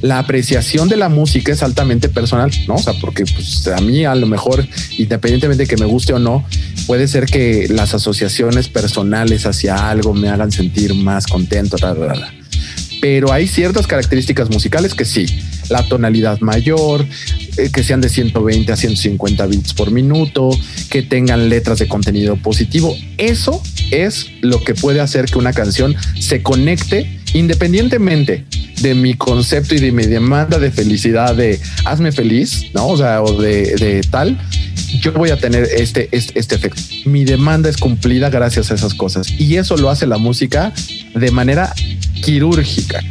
[0.00, 2.76] la apreciación de la música es altamente personal, ¿no?
[2.76, 4.64] O sea, porque pues, a mí a lo mejor,
[4.96, 6.44] independientemente de que me guste o no,
[6.86, 11.76] puede ser que las asociaciones personales hacia algo me hagan sentir más contento,
[13.00, 15.26] pero hay ciertas características musicales que sí,
[15.68, 17.04] la tonalidad mayor,
[17.72, 20.50] que sean de 120 a 150 bits por minuto,
[20.90, 22.96] que tengan letras de contenido positivo.
[23.18, 28.44] Eso es lo que puede hacer que una canción se conecte independientemente
[28.80, 32.88] de mi concepto y de mi demanda de felicidad de hazme feliz, ¿no?
[32.88, 34.38] O sea, o de, de tal,
[35.00, 36.80] yo voy a tener este, este, este, efecto.
[37.04, 39.30] Mi demanda es cumplida gracias a esas cosas.
[39.38, 40.72] Y eso lo hace la música
[41.14, 41.72] de manera
[42.22, 43.02] quirúrgica.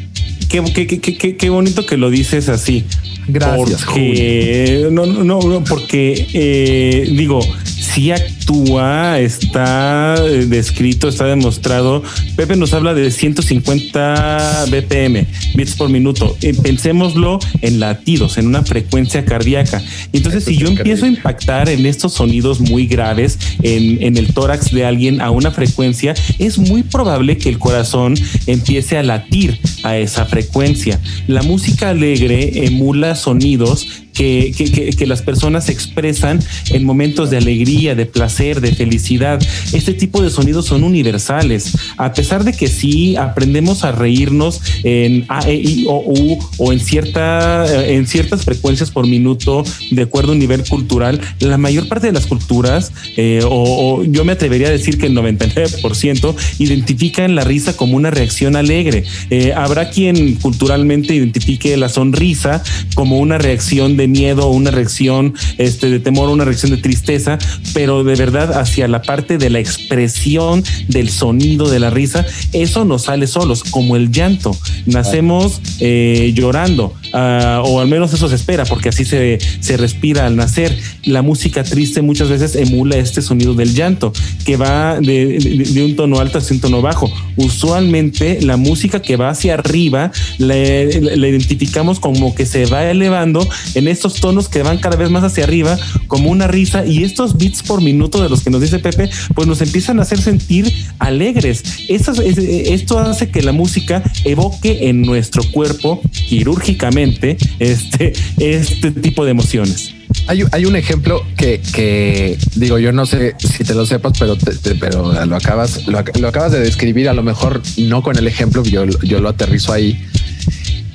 [0.50, 2.86] Qué, qué, qué, qué bonito que lo dices así.
[3.28, 3.84] Gracias.
[3.84, 8.12] Porque, no, no, no, porque eh, digo, si
[8.50, 12.02] actúa, está eh, descrito, está demostrado.
[12.36, 16.36] Pepe nos habla de 150 BPM, bits por minuto.
[16.42, 19.84] Eh, pensémoslo en latidos, en una frecuencia cardíaca.
[20.14, 24.72] Entonces, si yo empiezo a impactar en estos sonidos muy graves en, en el tórax
[24.72, 28.16] de alguien a una frecuencia, es muy probable que el corazón
[28.48, 31.00] empiece a latir a esa frecuencia.
[31.28, 36.40] La música alegre emula sonidos que, que, que, las personas expresan
[36.72, 39.38] en momentos de alegría, de placer de felicidad.
[39.74, 41.74] Este tipo de sonidos son universales.
[41.98, 46.72] A pesar de que sí aprendemos a reírnos en A, E, I, O, U o
[46.72, 51.58] en, cierta, eh, en ciertas frecuencias por minuto, de acuerdo a un nivel cultural, la
[51.58, 56.36] mayor parte de las culturas, eh, o, yo me atrevería a decir que el 99%
[56.60, 59.04] identifican la risa como una reacción alegre.
[59.30, 62.64] Eh, habrá quien culturalmente identifique la sonrisa
[62.96, 67.38] como una reacción de miedo, una reacción este, de temor, una reacción de tristeza,
[67.74, 72.86] pero de verdad hacia la parte de la expresión del sonido de la risa, eso
[72.86, 74.56] nos sale solos, como el llanto.
[74.86, 80.26] Nacemos eh, llorando, uh, o al menos eso se espera, porque así se, se respira
[80.26, 80.78] al nacer.
[81.04, 84.14] La música triste muchas veces emula este sonido del llanto,
[84.46, 87.12] que va de, de, de un tono alto hacia un tono bajo.
[87.36, 93.88] Usualmente la música que va hacia arriba la, identificamos como que se va elevando en
[93.88, 97.64] estos tonos que van cada vez más hacia arriba, como una risa, y estos beats
[97.64, 101.64] por minuto de los que nos dice Pepe, pues nos empiezan a hacer sentir alegres.
[101.88, 109.32] Esto, esto hace que la música evoque en nuestro cuerpo quirúrgicamente este, este tipo de
[109.32, 109.96] emociones.
[110.28, 114.36] Hay, hay, un ejemplo que, que, digo, yo no sé si te lo sepas, pero,
[114.36, 118.18] te, te, pero lo acabas, lo, lo, acabas de describir, a lo mejor no con
[118.18, 120.04] el ejemplo, yo, yo lo aterrizo ahí.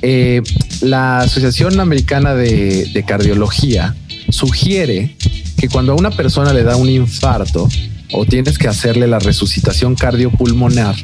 [0.01, 0.41] Eh,
[0.81, 3.95] la Asociación Americana de, de Cardiología
[4.29, 5.15] sugiere
[5.57, 7.69] que cuando a una persona le da un infarto
[8.11, 10.95] o tienes que hacerle la resucitación cardiopulmonar,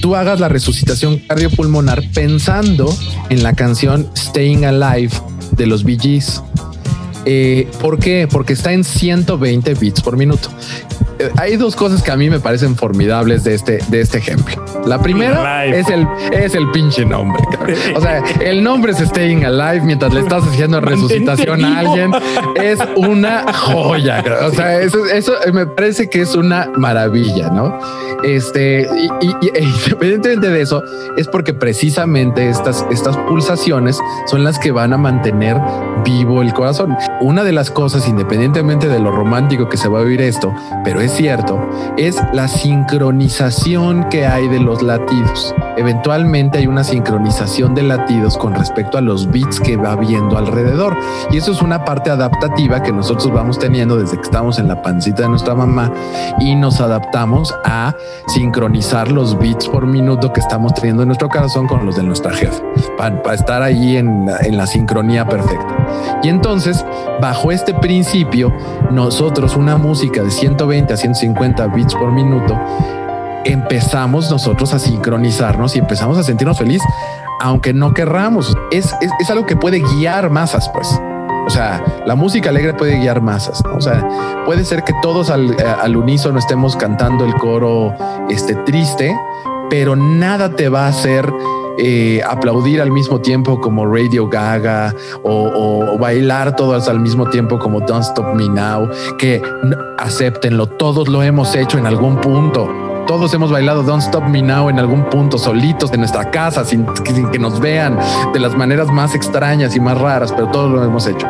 [0.00, 2.94] tú hagas la resucitación cardiopulmonar pensando
[3.30, 5.12] en la canción Staying Alive
[5.52, 6.42] de los Bee Gees.
[7.24, 8.28] Eh, ¿Por qué?
[8.30, 10.48] Porque está en 120 bits por minuto.
[11.22, 14.64] Eh, hay dos cosas que a mí me parecen formidables de este, de este ejemplo.
[14.86, 17.42] La primera es el, es el pinche nombre.
[17.94, 22.12] O sea, el nombre es Staying Alive mientras le estás haciendo resucitación a alguien.
[22.56, 24.24] Es una joya.
[24.42, 27.78] O sea, eso, eso me parece que es una maravilla, ¿no?
[28.24, 30.82] Este, y, y, y, independientemente de eso,
[31.16, 35.56] es porque precisamente estas, estas pulsaciones son las que van a mantener
[36.04, 36.96] vivo el corazón.
[37.20, 40.54] Una de las cosas, independientemente de lo romántico que se va a vivir esto,
[40.84, 41.60] pero es cierto,
[41.96, 45.54] es la sincronización que hay de los latidos.
[45.76, 50.96] Eventualmente hay una sincronización de latidos con respecto a los beats que va viendo alrededor.
[51.30, 54.82] Y eso es una parte adaptativa que nosotros vamos teniendo desde que estamos en la
[54.82, 55.92] pancita de nuestra mamá
[56.40, 57.94] y nos adaptamos a
[58.26, 62.32] sincronizar los beats por minuto que estamos teniendo en nuestro corazón con los de nuestra
[62.96, 65.66] para, para estar ahí en, en la sincronía perfecta.
[66.22, 66.84] Y entonces,
[67.20, 68.52] bajo este principio,
[68.90, 72.58] nosotros una música de 120 a 150 bits por minuto,
[73.44, 76.86] empezamos nosotros a sincronizarnos y empezamos a sentirnos felices,
[77.40, 78.56] aunque no querramos.
[78.70, 81.00] Es, es, algo que puede guiar masas, pues.
[81.44, 83.62] O sea, la música alegre puede guiar masas.
[83.74, 84.06] O sea,
[84.46, 87.94] puede ser que todos al, al, unísono estemos cantando el coro
[88.30, 89.16] este, triste,
[89.68, 91.32] pero nada te va a hacer
[91.78, 97.80] eh, aplaudir al mismo tiempo como Radio Gaga o, bailar todos al mismo tiempo como
[97.80, 99.42] Don't Stop Me Now, que
[99.98, 102.68] acéptenlo, todos lo hemos hecho en algún punto.
[103.06, 106.86] Todos hemos bailado Don't Stop Me Now en algún punto, solitos en nuestra casa, sin
[107.30, 107.98] que nos vean,
[108.32, 111.26] de las maneras más extrañas y más raras, pero todos lo hemos hecho.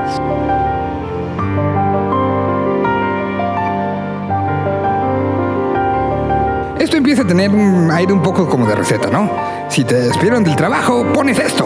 [6.83, 9.31] Esto empieza a tener un aire un poco como de receta, ¿no?
[9.71, 11.65] Si te despidieron del trabajo, pones esto.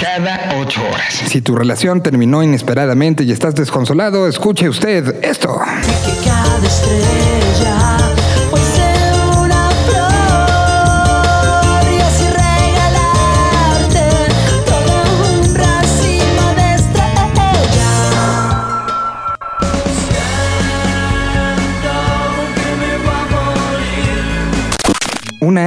[0.00, 1.22] Cada ocho horas.
[1.26, 5.60] Si tu relación terminó inesperadamente y estás desconsolado, escuche usted esto.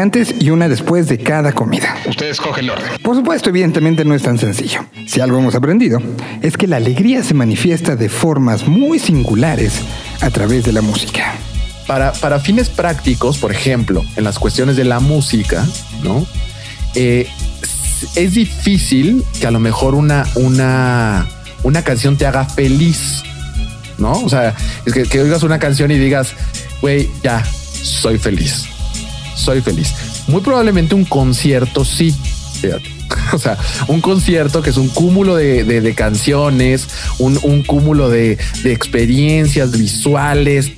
[0.01, 1.95] Una antes y una después de cada comida.
[2.07, 2.89] Usted escoge el orden.
[3.03, 4.83] Por supuesto, evidentemente no es tan sencillo.
[5.05, 6.01] Si algo hemos aprendido,
[6.41, 9.73] es que la alegría se manifiesta de formas muy singulares
[10.21, 11.35] a través de la música.
[11.85, 15.63] Para, para fines prácticos, por ejemplo, en las cuestiones de la música,
[16.01, 16.25] ¿no?
[16.95, 17.27] Eh,
[18.15, 21.27] es difícil que a lo mejor una, una,
[21.61, 23.21] una canción te haga feliz,
[23.99, 24.13] ¿no?
[24.13, 26.33] O sea, es que, que oigas una canción y digas,
[26.81, 28.65] güey, ya, soy feliz
[29.35, 29.93] soy feliz.
[30.27, 32.13] Muy probablemente un concierto sí.
[32.61, 33.01] Fíjate.
[33.33, 38.37] O sea, un concierto que es un cúmulo de, de, canciones, un, un cúmulo de,
[38.63, 40.71] de, experiencias visuales,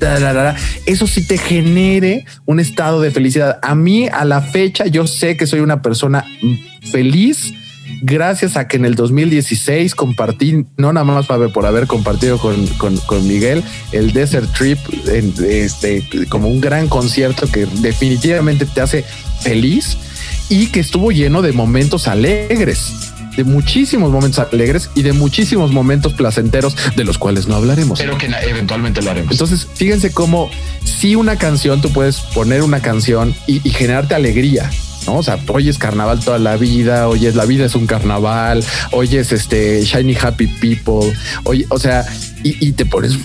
[0.86, 3.60] eso sí te genere un estado de felicidad.
[3.62, 6.26] A mí, a la fecha, yo sé que soy una persona
[6.92, 7.54] feliz
[8.02, 12.68] gracias a que en el 2016 compartí, no nada más para por haber compartido con,
[12.78, 18.82] con, con Miguel el Desert Trip, en, este, como un gran concierto que definitivamente te
[18.82, 19.06] hace
[19.42, 19.98] feliz
[20.50, 22.94] y que estuvo lleno de momentos alegres
[23.36, 28.00] de muchísimos momentos alegres y de muchísimos momentos placenteros de los cuales no hablaremos.
[28.00, 29.32] Pero que eventualmente lo haremos.
[29.32, 30.50] Entonces, fíjense cómo
[30.84, 34.70] si una canción, tú puedes poner una canción y, y generarte alegría.
[35.06, 35.18] ¿No?
[35.18, 39.84] O sea, oyes carnaval toda la vida, oyes la vida es un carnaval, oyes este
[39.84, 41.14] Shiny Happy People,
[41.44, 42.06] oye, o sea,
[42.46, 43.18] y, te pones,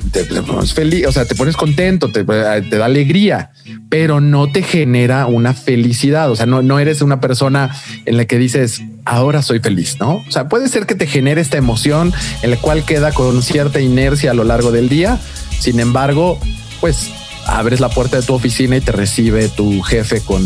[0.73, 3.51] feliz, o sea, te pones contento, te, te da alegría,
[3.89, 6.31] pero no te genera una felicidad.
[6.31, 7.75] O sea, no, no eres una persona
[8.07, 10.23] en la que dices, ahora soy feliz, ¿no?
[10.29, 12.13] O sea, puede ser que te genere esta emoción
[12.43, 15.19] en la cual queda con cierta inercia a lo largo del día.
[15.59, 16.39] Sin embargo,
[16.81, 17.11] pues
[17.47, 20.43] abres la puerta de tu oficina y te recibe tu jefe con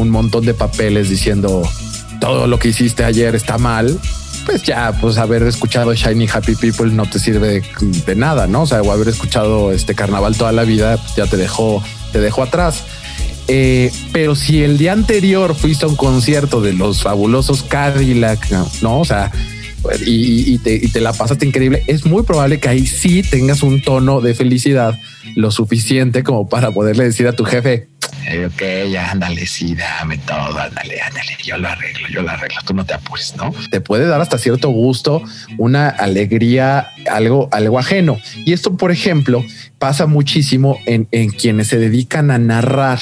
[0.00, 1.62] un montón de papeles diciendo
[2.20, 3.98] todo lo que hiciste ayer está mal.
[4.46, 7.62] Pues ya, pues haber escuchado Shiny Happy People no te sirve
[8.06, 8.62] de, nada, ¿no?
[8.62, 11.82] O sea, o haber escuchado este carnaval toda la vida pues ya te dejó,
[12.12, 12.84] te dejó atrás.
[13.48, 19.00] Eh, pero si el día anterior fuiste a un concierto de los fabulosos Cadillac, no,
[19.00, 19.30] o sea,
[20.06, 23.62] y, y te, y te la pasaste increíble, es muy probable que ahí sí tengas
[23.62, 24.98] un tono de felicidad
[25.34, 27.88] lo suficiente como para poderle decir a tu jefe,
[28.46, 32.74] ok, ya ándale, sí, dame todo, ándale, ándale, yo lo arreglo, yo lo arreglo, tú
[32.74, 33.52] no te apures, ¿no?
[33.70, 35.22] te puede dar hasta cierto gusto,
[35.58, 38.18] una alegría, algo, algo ajeno.
[38.44, 39.44] Y esto, por ejemplo,
[39.78, 43.00] pasa muchísimo en, en quienes se dedican a narrar,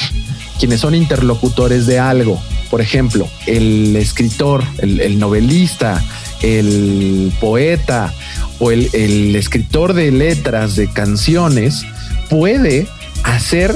[0.59, 2.41] quienes son interlocutores de algo.
[2.71, 6.03] Por ejemplo, el escritor, el, el novelista,
[6.43, 8.13] el poeta
[8.61, 11.85] o el escritor de letras de canciones
[12.29, 12.87] puede
[13.25, 13.75] hacer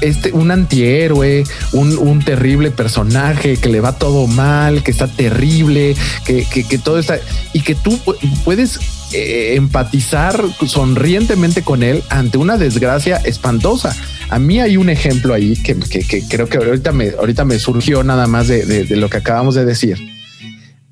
[0.00, 5.94] este, un antihéroe, un, un terrible personaje que le va todo mal, que está terrible,
[6.24, 7.18] que, que, todo está
[7.52, 8.78] y que tú pu- puedes
[9.12, 13.94] eh, empatizar sonrientemente con él ante una desgracia espantosa.
[14.30, 18.02] A mí hay un ejemplo ahí que, que- creo que ahorita me, ahorita me surgió
[18.04, 19.96] nada más de, de- lo que acabamos de decir.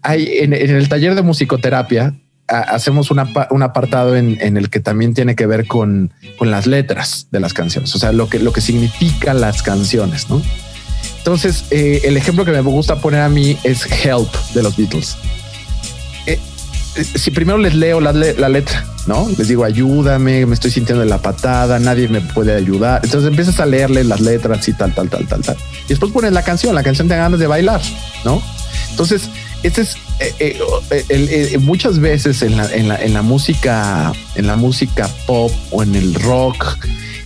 [0.02, 2.14] Hay en, el taller de musicoterapia
[2.48, 7.52] hacemos un apartado en, el que también tiene que ver con, las letras de las
[7.52, 10.40] canciones, o sea, lo que, lo que significan las canciones, ¿no?
[11.18, 15.16] Entonces, eh, el ejemplo que me gusta poner a mí es Help de los Beatles.
[16.26, 16.38] Eh,
[16.94, 19.28] eh, si primero les leo la, le- la letra, ¿no?
[19.36, 23.00] Les digo, ayúdame, me estoy sintiendo de la patada, nadie me puede ayudar.
[23.02, 25.56] Entonces empiezas a leerle las letras y tal, tal, tal, tal, tal.
[25.86, 27.80] Y después pones la canción, la canción te da ganas de bailar,
[28.24, 28.40] ¿no?
[28.90, 29.28] Entonces,
[29.66, 34.12] este es eh, eh, el- eh, muchas veces en la, en la, en la música,
[34.34, 36.78] en la música pop o en el rock,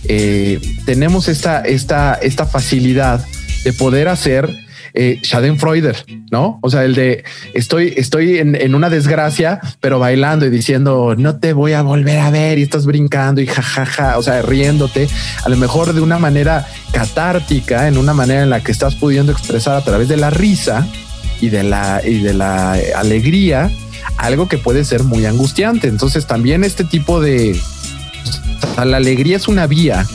[0.07, 3.23] eh, tenemos esta, esta, esta facilidad
[3.63, 4.49] de poder hacer
[4.93, 5.93] eh, Schadenfreude,
[6.31, 6.59] ¿no?
[6.61, 7.23] O sea, el de
[7.53, 12.19] estoy, estoy en, en una desgracia, pero bailando y diciendo no te voy a volver
[12.19, 15.07] a ver y estás brincando y jajaja, o sea, riéndote,
[15.45, 19.31] a lo mejor de una manera catártica, en una manera en la que estás pudiendo
[19.31, 20.85] expresar a través de la risa
[21.41, 23.69] y de la, y de la alegría
[24.17, 25.87] algo que puede ser muy angustiante.
[25.87, 27.59] Entonces, también este tipo de
[28.71, 30.05] o sea, la alegría es una vía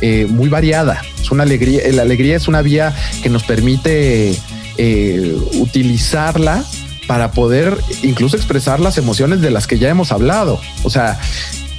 [0.00, 1.02] eh, muy variada.
[1.20, 1.82] Es una alegría.
[1.92, 4.34] La alegría es una vía que nos permite
[4.78, 6.64] eh, utilizarla
[7.06, 10.60] para poder incluso expresar las emociones de las que ya hemos hablado.
[10.84, 11.18] O sea,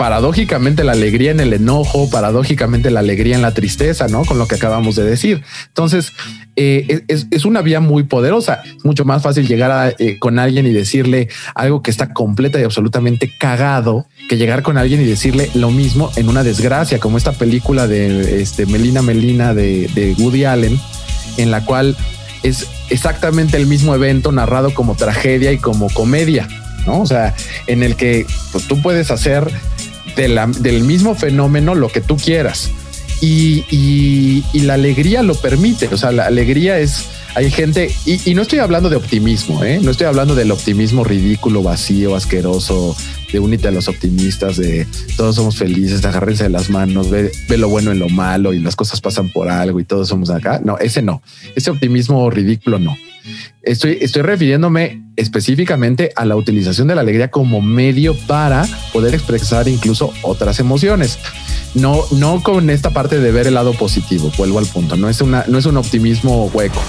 [0.01, 4.25] paradójicamente la alegría en el enojo, paradójicamente la alegría en la tristeza, ¿no?
[4.25, 5.43] Con lo que acabamos de decir.
[5.67, 6.13] Entonces,
[6.55, 8.63] eh, es, es, una vía muy poderosa.
[8.65, 12.63] Es mucho más fácil llegar eh, con alguien y decirle algo que está completa y
[12.63, 17.33] absolutamente cagado que llegar con alguien y decirle lo mismo en una desgracia, como esta
[17.33, 20.79] película de este, Melina Melina de, de Woody Allen,
[21.37, 21.95] en la cual
[22.41, 26.47] es exactamente el mismo evento narrado como tragedia y como comedia,
[26.87, 27.01] ¿no?
[27.01, 27.35] O sea,
[27.67, 29.47] en el que pues, tú puedes hacer
[30.15, 32.71] del mismo fenómeno lo que tú quieras.
[33.21, 35.87] Y, y, y, la alegría lo permite.
[35.87, 39.79] O sea, la alegría es, hay gente, y, y no estoy hablando de optimismo, ¿eh?
[39.79, 42.95] no estoy hablando del optimismo ridículo, vacío, asqueroso,
[43.31, 47.57] de únete a los optimistas, de todos somos felices, agárrense de las manos, ve, ve,
[47.57, 50.61] lo bueno en lo malo y las cosas pasan por algo y todos somos acá.
[50.63, 51.21] No, ese no,
[51.55, 52.97] ese optimismo ridículo no.
[53.61, 59.67] Estoy, estoy refiriéndome específicamente a la utilización de la alegría como medio para poder expresar
[59.67, 61.19] incluso otras emociones.
[61.75, 64.31] no, no con esta parte de ver el lado positivo.
[64.37, 64.97] Vuelvo al punto.
[64.97, 66.81] No es una, no es un optimismo hueco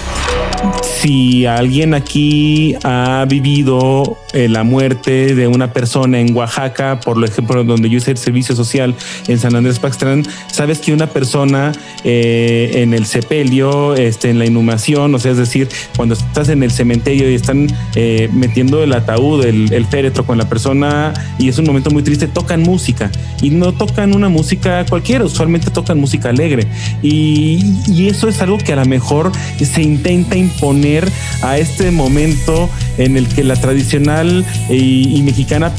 [0.83, 7.63] si alguien aquí ha vivido eh, la muerte de una persona en Oaxaca, por ejemplo,
[7.63, 8.95] donde yo hice el servicio social
[9.27, 11.71] en San Andrés Paxtrán, sabes que una persona
[12.03, 16.63] eh, en el sepelio, este, en la inhumación, o sea, es decir, cuando estás en
[16.63, 21.57] el cementerio y están eh, metiendo el ataúd, el, féretro con la persona, y es
[21.57, 26.29] un momento muy triste, tocan música y no tocan una música cualquiera, usualmente tocan música
[26.29, 26.67] alegre.
[27.01, 31.07] Y, y eso es algo que a lo mejor se intenta imponer
[31.41, 35.73] a este momento en el que la tradicional y, mexicana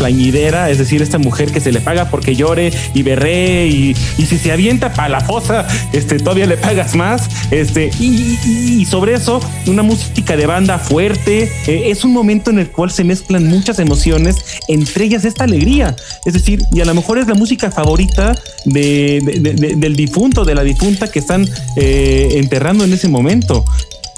[0.45, 4.53] es decir, esta mujer que se le paga porque llore y berre y, si se
[4.53, 7.29] avienta para la fosa, este, todavía le pagas más.
[7.51, 11.51] Este, y, sobre eso, una música de banda fuerte.
[11.67, 14.37] Eh, es un momento en el cual se mezclan muchas emociones,
[14.69, 15.97] entre ellas esta alegría.
[16.25, 18.35] Es decir, y a lo mejor es la música favorita
[18.67, 23.65] del difunto, de la difunta que están eh, enterrando en ese momento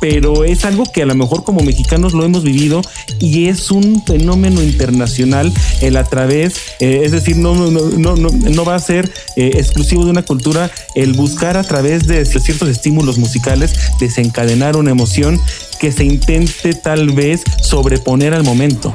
[0.00, 2.82] pero es algo que a lo mejor como mexicanos lo hemos vivido
[3.18, 8.30] y es un fenómeno internacional el a través, eh, es decir, no, no, no, no,
[8.30, 12.68] no va a ser eh, exclusivo de una cultura el buscar a través de ciertos
[12.68, 15.40] estímulos musicales desencadenar una emoción
[15.80, 18.92] que se intente tal vez sobreponer al momento.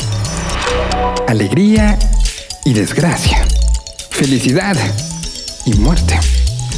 [1.27, 1.97] Alegría
[2.65, 3.45] y desgracia,
[4.09, 4.75] felicidad
[5.65, 6.19] y muerte.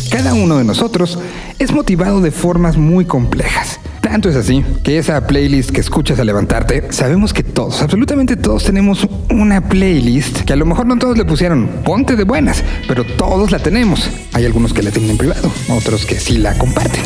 [0.10, 1.18] Cada uno de nosotros
[1.60, 6.28] es motivado de formas muy complejas tanto es así que esa playlist que escuchas al
[6.28, 11.18] levantarte, sabemos que todos, absolutamente todos tenemos una playlist que a lo mejor no todos
[11.18, 14.10] le pusieron ponte de buenas, pero todos la tenemos.
[14.34, 17.02] Hay algunos que la tienen en privado, otros que sí la comparten.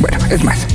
[0.00, 0.66] Bueno, es más,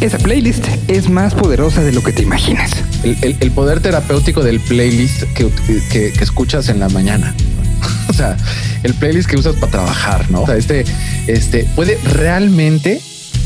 [0.00, 2.72] esa playlist es más poderosa de lo que te imaginas.
[3.04, 7.34] El, poder terapéutico del playlist que, escuchas en la mañana.
[8.08, 8.38] o sea,
[8.82, 10.42] el playlist que usas para trabajar, ¿no?
[10.42, 10.86] O sea, este,
[11.26, 13.02] este puede realmente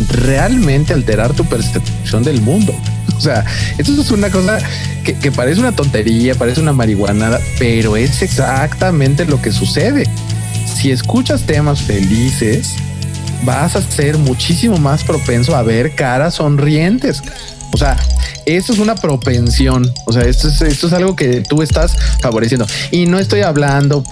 [0.08, 2.74] realmente alterar tu percepción del mundo.
[3.16, 3.44] O sea,
[3.78, 4.58] esto es una cosa
[5.04, 10.04] que, parece una tontería, parece una marihuanada, pero es exactamente lo que sucede.
[10.74, 12.74] Si escuchas temas felices,
[13.44, 17.22] vas a ser muchísimo más propenso a ver caras sonrientes.
[17.72, 17.96] O sea,
[18.46, 19.92] esto es una propensión.
[20.06, 22.66] O sea, esto es, esto es algo que tú estás favoreciendo.
[22.90, 24.04] Y no estoy hablando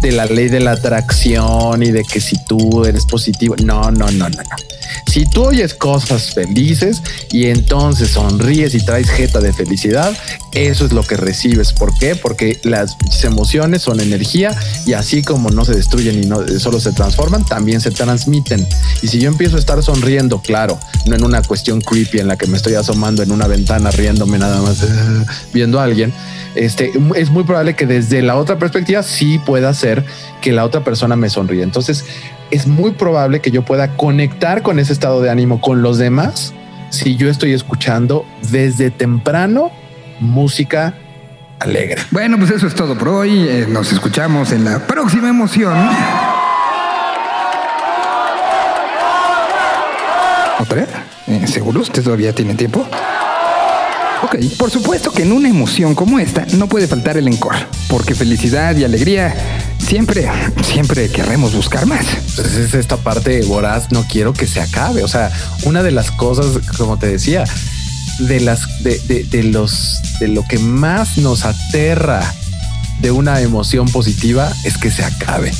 [0.00, 3.56] de la ley de la atracción y de que si tú eres positivo.
[3.56, 4.77] No, no, no, no, no.
[5.06, 10.16] Si tú oyes cosas felices y entonces sonríes y traes jeta de felicidad,
[10.52, 11.72] eso es lo que recibes.
[11.72, 12.16] ¿Por qué?
[12.16, 16.92] Porque las emociones son energía y así como no se destruyen y no solo se
[16.92, 18.66] transforman, también se transmiten.
[19.02, 22.36] Y si yo empiezo a estar sonriendo, claro, no en una cuestión creepy en la
[22.36, 24.78] que me estoy asomando en una ventana riéndome nada más
[25.52, 26.12] viendo a alguien,
[26.54, 30.04] este, es muy probable que desde la otra perspectiva sí pueda ser
[30.40, 31.62] que la otra persona me sonríe.
[31.62, 32.04] Entonces,
[32.50, 36.54] es muy probable que yo pueda conectar con ese estado de ánimo con los demás
[36.90, 39.70] si yo estoy escuchando desde temprano
[40.20, 40.94] música
[41.60, 42.00] alegre.
[42.10, 43.46] Bueno, pues eso es todo por hoy.
[43.48, 45.76] Eh, nos escuchamos en la próxima emoción.
[50.58, 50.86] ¿Otra?
[51.26, 52.86] Eh, ¿Seguro usted todavía tiene tiempo?
[54.22, 58.16] Ok, por supuesto que en una emoción como esta no puede faltar el encore, porque
[58.16, 59.32] felicidad y alegría
[59.78, 60.28] siempre,
[60.62, 62.06] siempre querremos buscar más.
[62.28, 65.02] Entonces es esta parte voraz, no quiero que se acabe.
[65.02, 67.44] O sea, una de las cosas, como te decía,
[68.18, 68.98] de las de,
[69.30, 72.20] de, los de lo que más nos aterra
[73.00, 75.52] de una emoción positiva es que se acabe,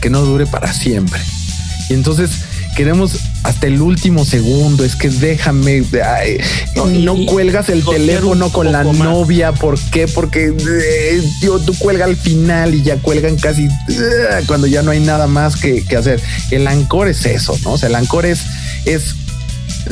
[0.00, 1.20] que no dure para siempre.
[1.88, 2.30] Y entonces
[2.76, 5.84] queremos hasta el último segundo, es que déjame,
[6.84, 10.08] no, cuelgas el teléfono con la novia, ¿por qué?
[10.08, 14.98] Porque eh, tú cuelga al final y ya cuelgan casi eh, cuando ya no hay
[14.98, 16.20] nada más que, hacer.
[16.50, 17.74] El ancor es eso, ¿no?
[17.74, 18.40] O sea, el ancor es,
[18.84, 19.14] es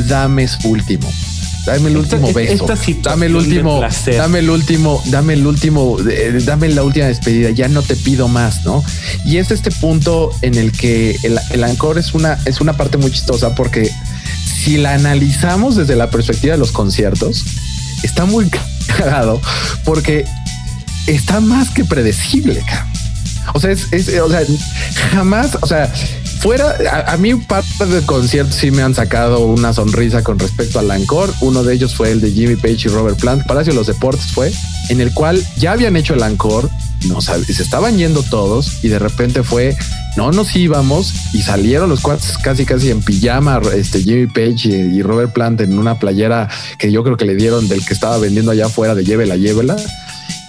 [0.08, 1.08] dame último.
[1.66, 2.66] Dame el último beso.
[3.02, 3.80] dame el último,
[4.16, 7.50] dame el último, dame el último, eh, dame la última despedida.
[7.50, 8.84] Ya no te pido más, ¿no?
[9.24, 12.98] Y es este punto en el que el, el ancor es una, es una parte
[12.98, 13.90] muy chistosa porque
[14.64, 17.44] si la analizamos desde la perspectiva de los conciertos,
[18.02, 18.50] está muy
[18.86, 19.40] cagado
[19.84, 20.24] porque
[21.06, 22.62] está más que predecible.
[23.52, 24.40] O sea, es, es, o sea,
[25.12, 25.92] jamás, o sea,
[26.44, 30.90] fuera, a, mí parte del concierto sí me han sacado una sonrisa con respecto al
[30.90, 31.32] Encore.
[31.40, 33.46] Uno de ellos fue el de Jimmy Page y Robert Plant.
[33.46, 34.52] Palacio de los Deportes fue
[34.90, 36.68] en el cual ya habían hecho el Encore.
[37.08, 39.74] No se estaban yendo todos y de repente fue
[40.18, 45.00] no nos íbamos y salieron los cuates casi casi en pijama, este Jimmy Page y,
[45.00, 48.50] Robert Plant en una playera que yo creo que le dieron del que estaba vendiendo
[48.50, 49.76] allá afuera de llévela, llévela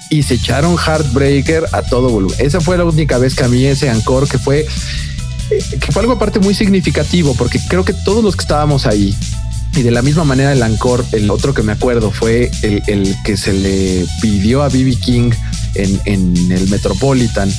[0.10, 2.36] y se echaron Heartbreaker a todo volumen.
[2.39, 4.66] Esa fue la única vez que a mí ese encore que fue
[5.50, 9.16] que fue algo aparte muy significativo, porque creo que todos los que estábamos ahí,
[9.76, 13.16] y de la misma manera el Ancor, el otro que me acuerdo fue el, el
[13.26, 15.32] que se le pidió a BB King
[15.76, 17.52] en, en el Metropolitan.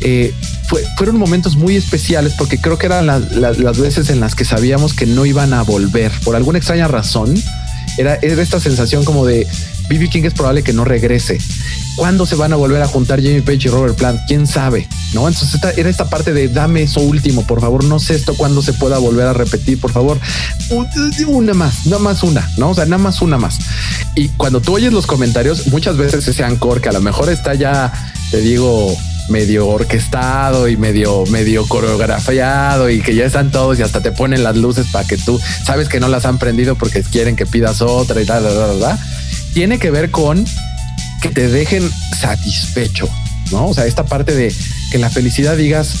[0.00, 0.32] Eh,
[0.68, 4.92] fue- fueron momentos muy especiales porque creo que eran las veces en las que sabíamos
[4.94, 7.34] que no iban a volver por alguna extraña razón.
[7.98, 9.46] Era, era esta sensación como de
[9.88, 11.38] BB King es probable que no regrese.
[11.96, 14.20] ¿Cuándo se van a volver a juntar Jimmy Page y Robert Plant?
[14.26, 14.88] ¿Quién sabe?
[15.12, 15.28] ¿No?
[15.28, 17.84] Entonces esta- era esta parte de dame eso último, por favor.
[17.84, 20.18] No sé esto cuándo se pueda volver a repetir, por favor.
[20.70, 20.88] Un-
[21.28, 22.70] Una más, nada más una, ¿no?
[22.70, 23.58] O sea, nada más una más.
[24.16, 27.54] Y cuando tú oyes los comentarios, muchas veces ese Anchor que a lo mejor está
[27.54, 27.92] ya,
[28.30, 28.96] te digo,
[29.28, 34.42] medio orquestado y medio, medio coreografiado y que ya están todos y hasta te ponen
[34.42, 37.80] las luces para que tú sabes que no las han prendido porque quieren que pidas
[37.80, 38.98] otra y tal, tal, tal, tal.
[39.54, 40.44] Tiene que ver con
[41.24, 43.08] que te dejen satisfecho,
[43.50, 43.68] ¿no?
[43.68, 44.54] O sea, esta parte de
[44.90, 45.94] que la felicidad digas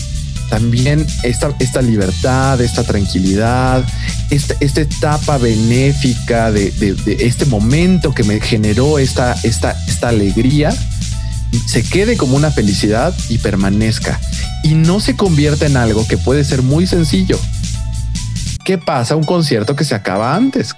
[0.50, 3.82] también esta, esta libertad, esta tranquilidad,
[4.28, 6.74] esta, esta etapa benéfica de,
[7.20, 10.76] este momento que me generó esta, esta, esta alegría,
[11.68, 14.20] se quede como una felicidad y permanezca
[14.62, 17.40] y no se convierta en algo que puede ser muy sencillo.
[18.66, 20.74] ¿Qué pasa un concierto que se acaba antes?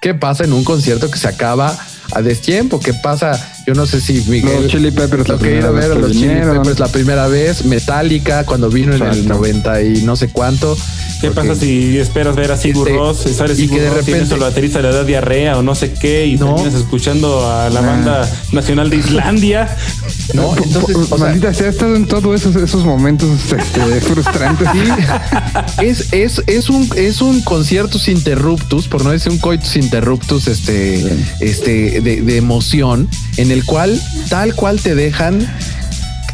[0.00, 1.76] ¿Qué pasa en un concierto que se acaba
[2.14, 2.80] a destiempo?
[2.80, 3.52] ¿Qué pasa?
[3.66, 6.28] Yo no sé si Miguel Los Chili Peppers la lo que a ver a Chili.
[6.28, 9.34] Peppers la primera vez, Metallica cuando vino en el Exacto.
[9.34, 10.76] 90 y no sé cuánto.
[11.20, 13.24] ¿Qué pasa si esperas ver a Sigur Este, Ross?
[13.36, 16.36] Sale y que de repente- el baterista le da diarrea o no sé qué y
[16.36, 16.54] No.
[16.54, 19.74] terminas escuchando a la banda nacional de Islandia.
[20.34, 24.68] No, entonces, o sea, maldita sea, ha estado en todos esos, esos momentos este, frustrantes.
[25.82, 31.02] es, es, es un es un conciertus interruptus, por no decir un coitus interruptus, este,
[31.40, 33.08] este, de, de emoción,
[33.38, 35.46] en el cual tal cual te dejan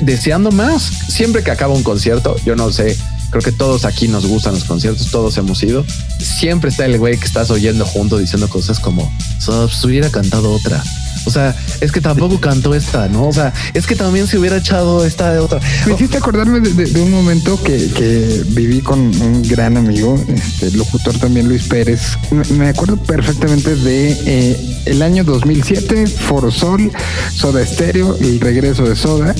[0.00, 0.82] deseando más.
[0.82, 2.96] Siempre que acaba un concierto, yo no sé,
[3.30, 5.84] creo que todos aquí nos gustan los conciertos, todos hemos ido.
[6.18, 10.52] Siempre está el güey que estás oyendo junto diciendo cosas como, "So, pues, hubiera cantado
[10.52, 10.82] otra.
[11.24, 13.28] O sea, es que tampoco cantó esta, ¿no?
[13.28, 15.60] O sea, es que también se hubiera echado esta de otra.
[15.86, 20.22] Me hiciste acordarme de, de- de un momento que, que viví con un gran amigo,
[20.28, 22.00] este el locutor también Luis Pérez.
[22.30, 26.90] Me, me acuerdo perfectamente de eh, el año 2007, Foro Sol,
[27.34, 29.34] Soda Estéreo, el regreso de Soda.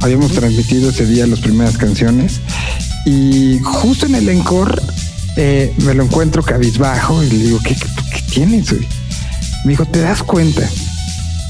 [0.00, 2.40] Habíamos transmitido ese día las primeras canciones
[3.06, 4.80] y justo en el encore
[5.36, 8.70] eh, me lo encuentro cabizbajo y le digo, ¿qué, qué, qué tienes?
[8.70, 8.86] güey?"
[9.64, 10.62] Me dijo, ¿te das cuenta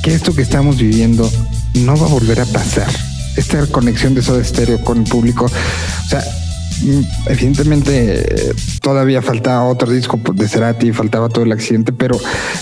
[0.05, 1.31] que esto que estamos viviendo
[1.77, 2.89] no va a volver a pasar.
[3.39, 6.23] Esta conexión de Soda Stereo con el público, o sea,
[6.83, 12.21] mm, evidentemente eh, todavía faltaba otro disco de Cerati, faltaba todo el accidente, pero,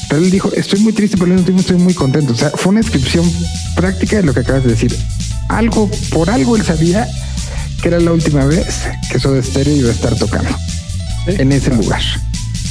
[0.08, 2.32] pero él dijo, estoy muy triste, pero al mismo tiempo estoy muy contento.
[2.32, 3.28] O sea, fue una descripción
[3.74, 4.96] práctica de lo que acabas de decir.
[5.48, 7.08] Algo, por algo él sabía
[7.82, 10.56] que era la última vez que Soda Stereo iba a estar tocando
[11.26, 12.02] en ese lugar,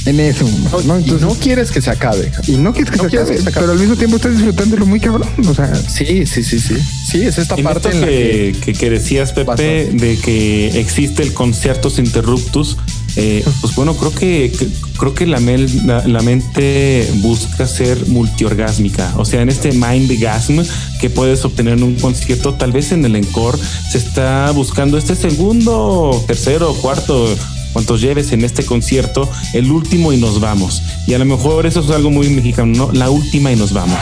[0.06, 0.82] en ese momento.
[0.84, 0.96] ¿no?
[0.96, 2.30] Entonces- no quieres que se acabe.
[2.46, 3.62] y no quieres que, No se, quieres acabe, que se acabe.
[3.66, 5.28] pero al mismo tiempo estás disfrutándolo muy cabrón.
[5.48, 6.74] O sea, Sí, sí, sí, sí.
[7.10, 9.92] Sí, es esta En parte esto en la que, que, decías, Pepe, Bastante.
[10.06, 12.76] de que existe el conciertos interruptus,
[13.16, 18.06] eh, pues bueno, creo que, que- creo que la, mel- la, la mente busca ser
[18.08, 19.12] multiorgásmica.
[19.18, 20.60] O sea, en este mindgasm
[21.00, 23.58] que puedes obtener en un concierto, tal vez en el encore
[23.90, 27.28] se está buscando este segundo, tercero, cuarto.
[27.72, 30.82] Cuantos lleves en este concierto, el último y nos vamos.
[31.06, 32.92] Y a lo mejor eso es algo muy mexicano, ¿no?
[32.92, 33.98] La última y nos vamos.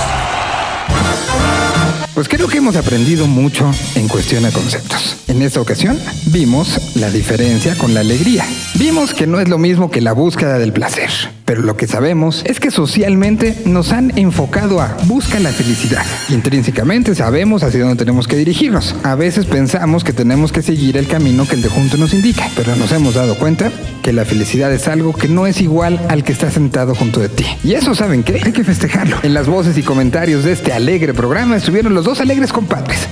[2.15, 5.17] Pues creo que hemos aprendido mucho en cuestión de conceptos.
[5.29, 8.45] En esta ocasión vimos la diferencia con la alegría.
[8.75, 11.11] Vimos que no es lo mismo que la búsqueda del placer.
[11.51, 16.07] Pero lo que sabemos es que socialmente nos han enfocado a busca la felicidad.
[16.29, 18.95] Intrínsecamente sabemos hacia dónde tenemos que dirigirnos.
[19.03, 22.49] A veces pensamos que tenemos que seguir el camino que el de junto nos indica,
[22.55, 26.23] pero nos hemos dado cuenta que la felicidad es algo que no es igual al
[26.23, 27.47] que está sentado junto de ti.
[27.65, 28.41] Y eso, ¿saben qué?
[28.45, 29.19] Hay que festejarlo.
[29.25, 33.09] En las voces y comentarios de este alegre programa estuvieron los dos alegres compadres.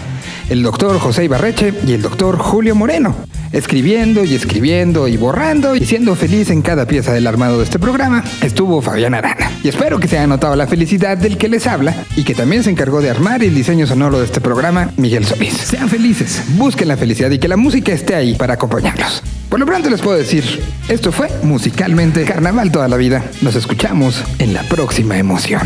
[0.49, 3.15] El doctor José Ibarreche y el doctor Julio Moreno,
[3.53, 7.79] escribiendo y escribiendo y borrando y siendo feliz en cada pieza del armado de este
[7.79, 9.51] programa, estuvo Fabián Arana.
[9.63, 12.65] Y espero que se haya notado la felicidad del que les habla y que también
[12.65, 15.53] se encargó de armar el diseño sonoro de este programa, Miguel Solís.
[15.53, 19.23] Sean felices, busquen la felicidad y que la música esté ahí para acompañarlos.
[19.51, 23.23] Por lo pronto les puedo decir, esto fue musicalmente carnaval toda la vida.
[23.43, 25.61] Nos escuchamos en la próxima emoción.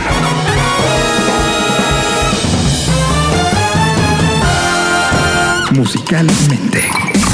[5.75, 6.83] Musicalmente.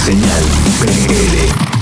[0.04, 0.44] Señal
[0.80, 1.77] PL.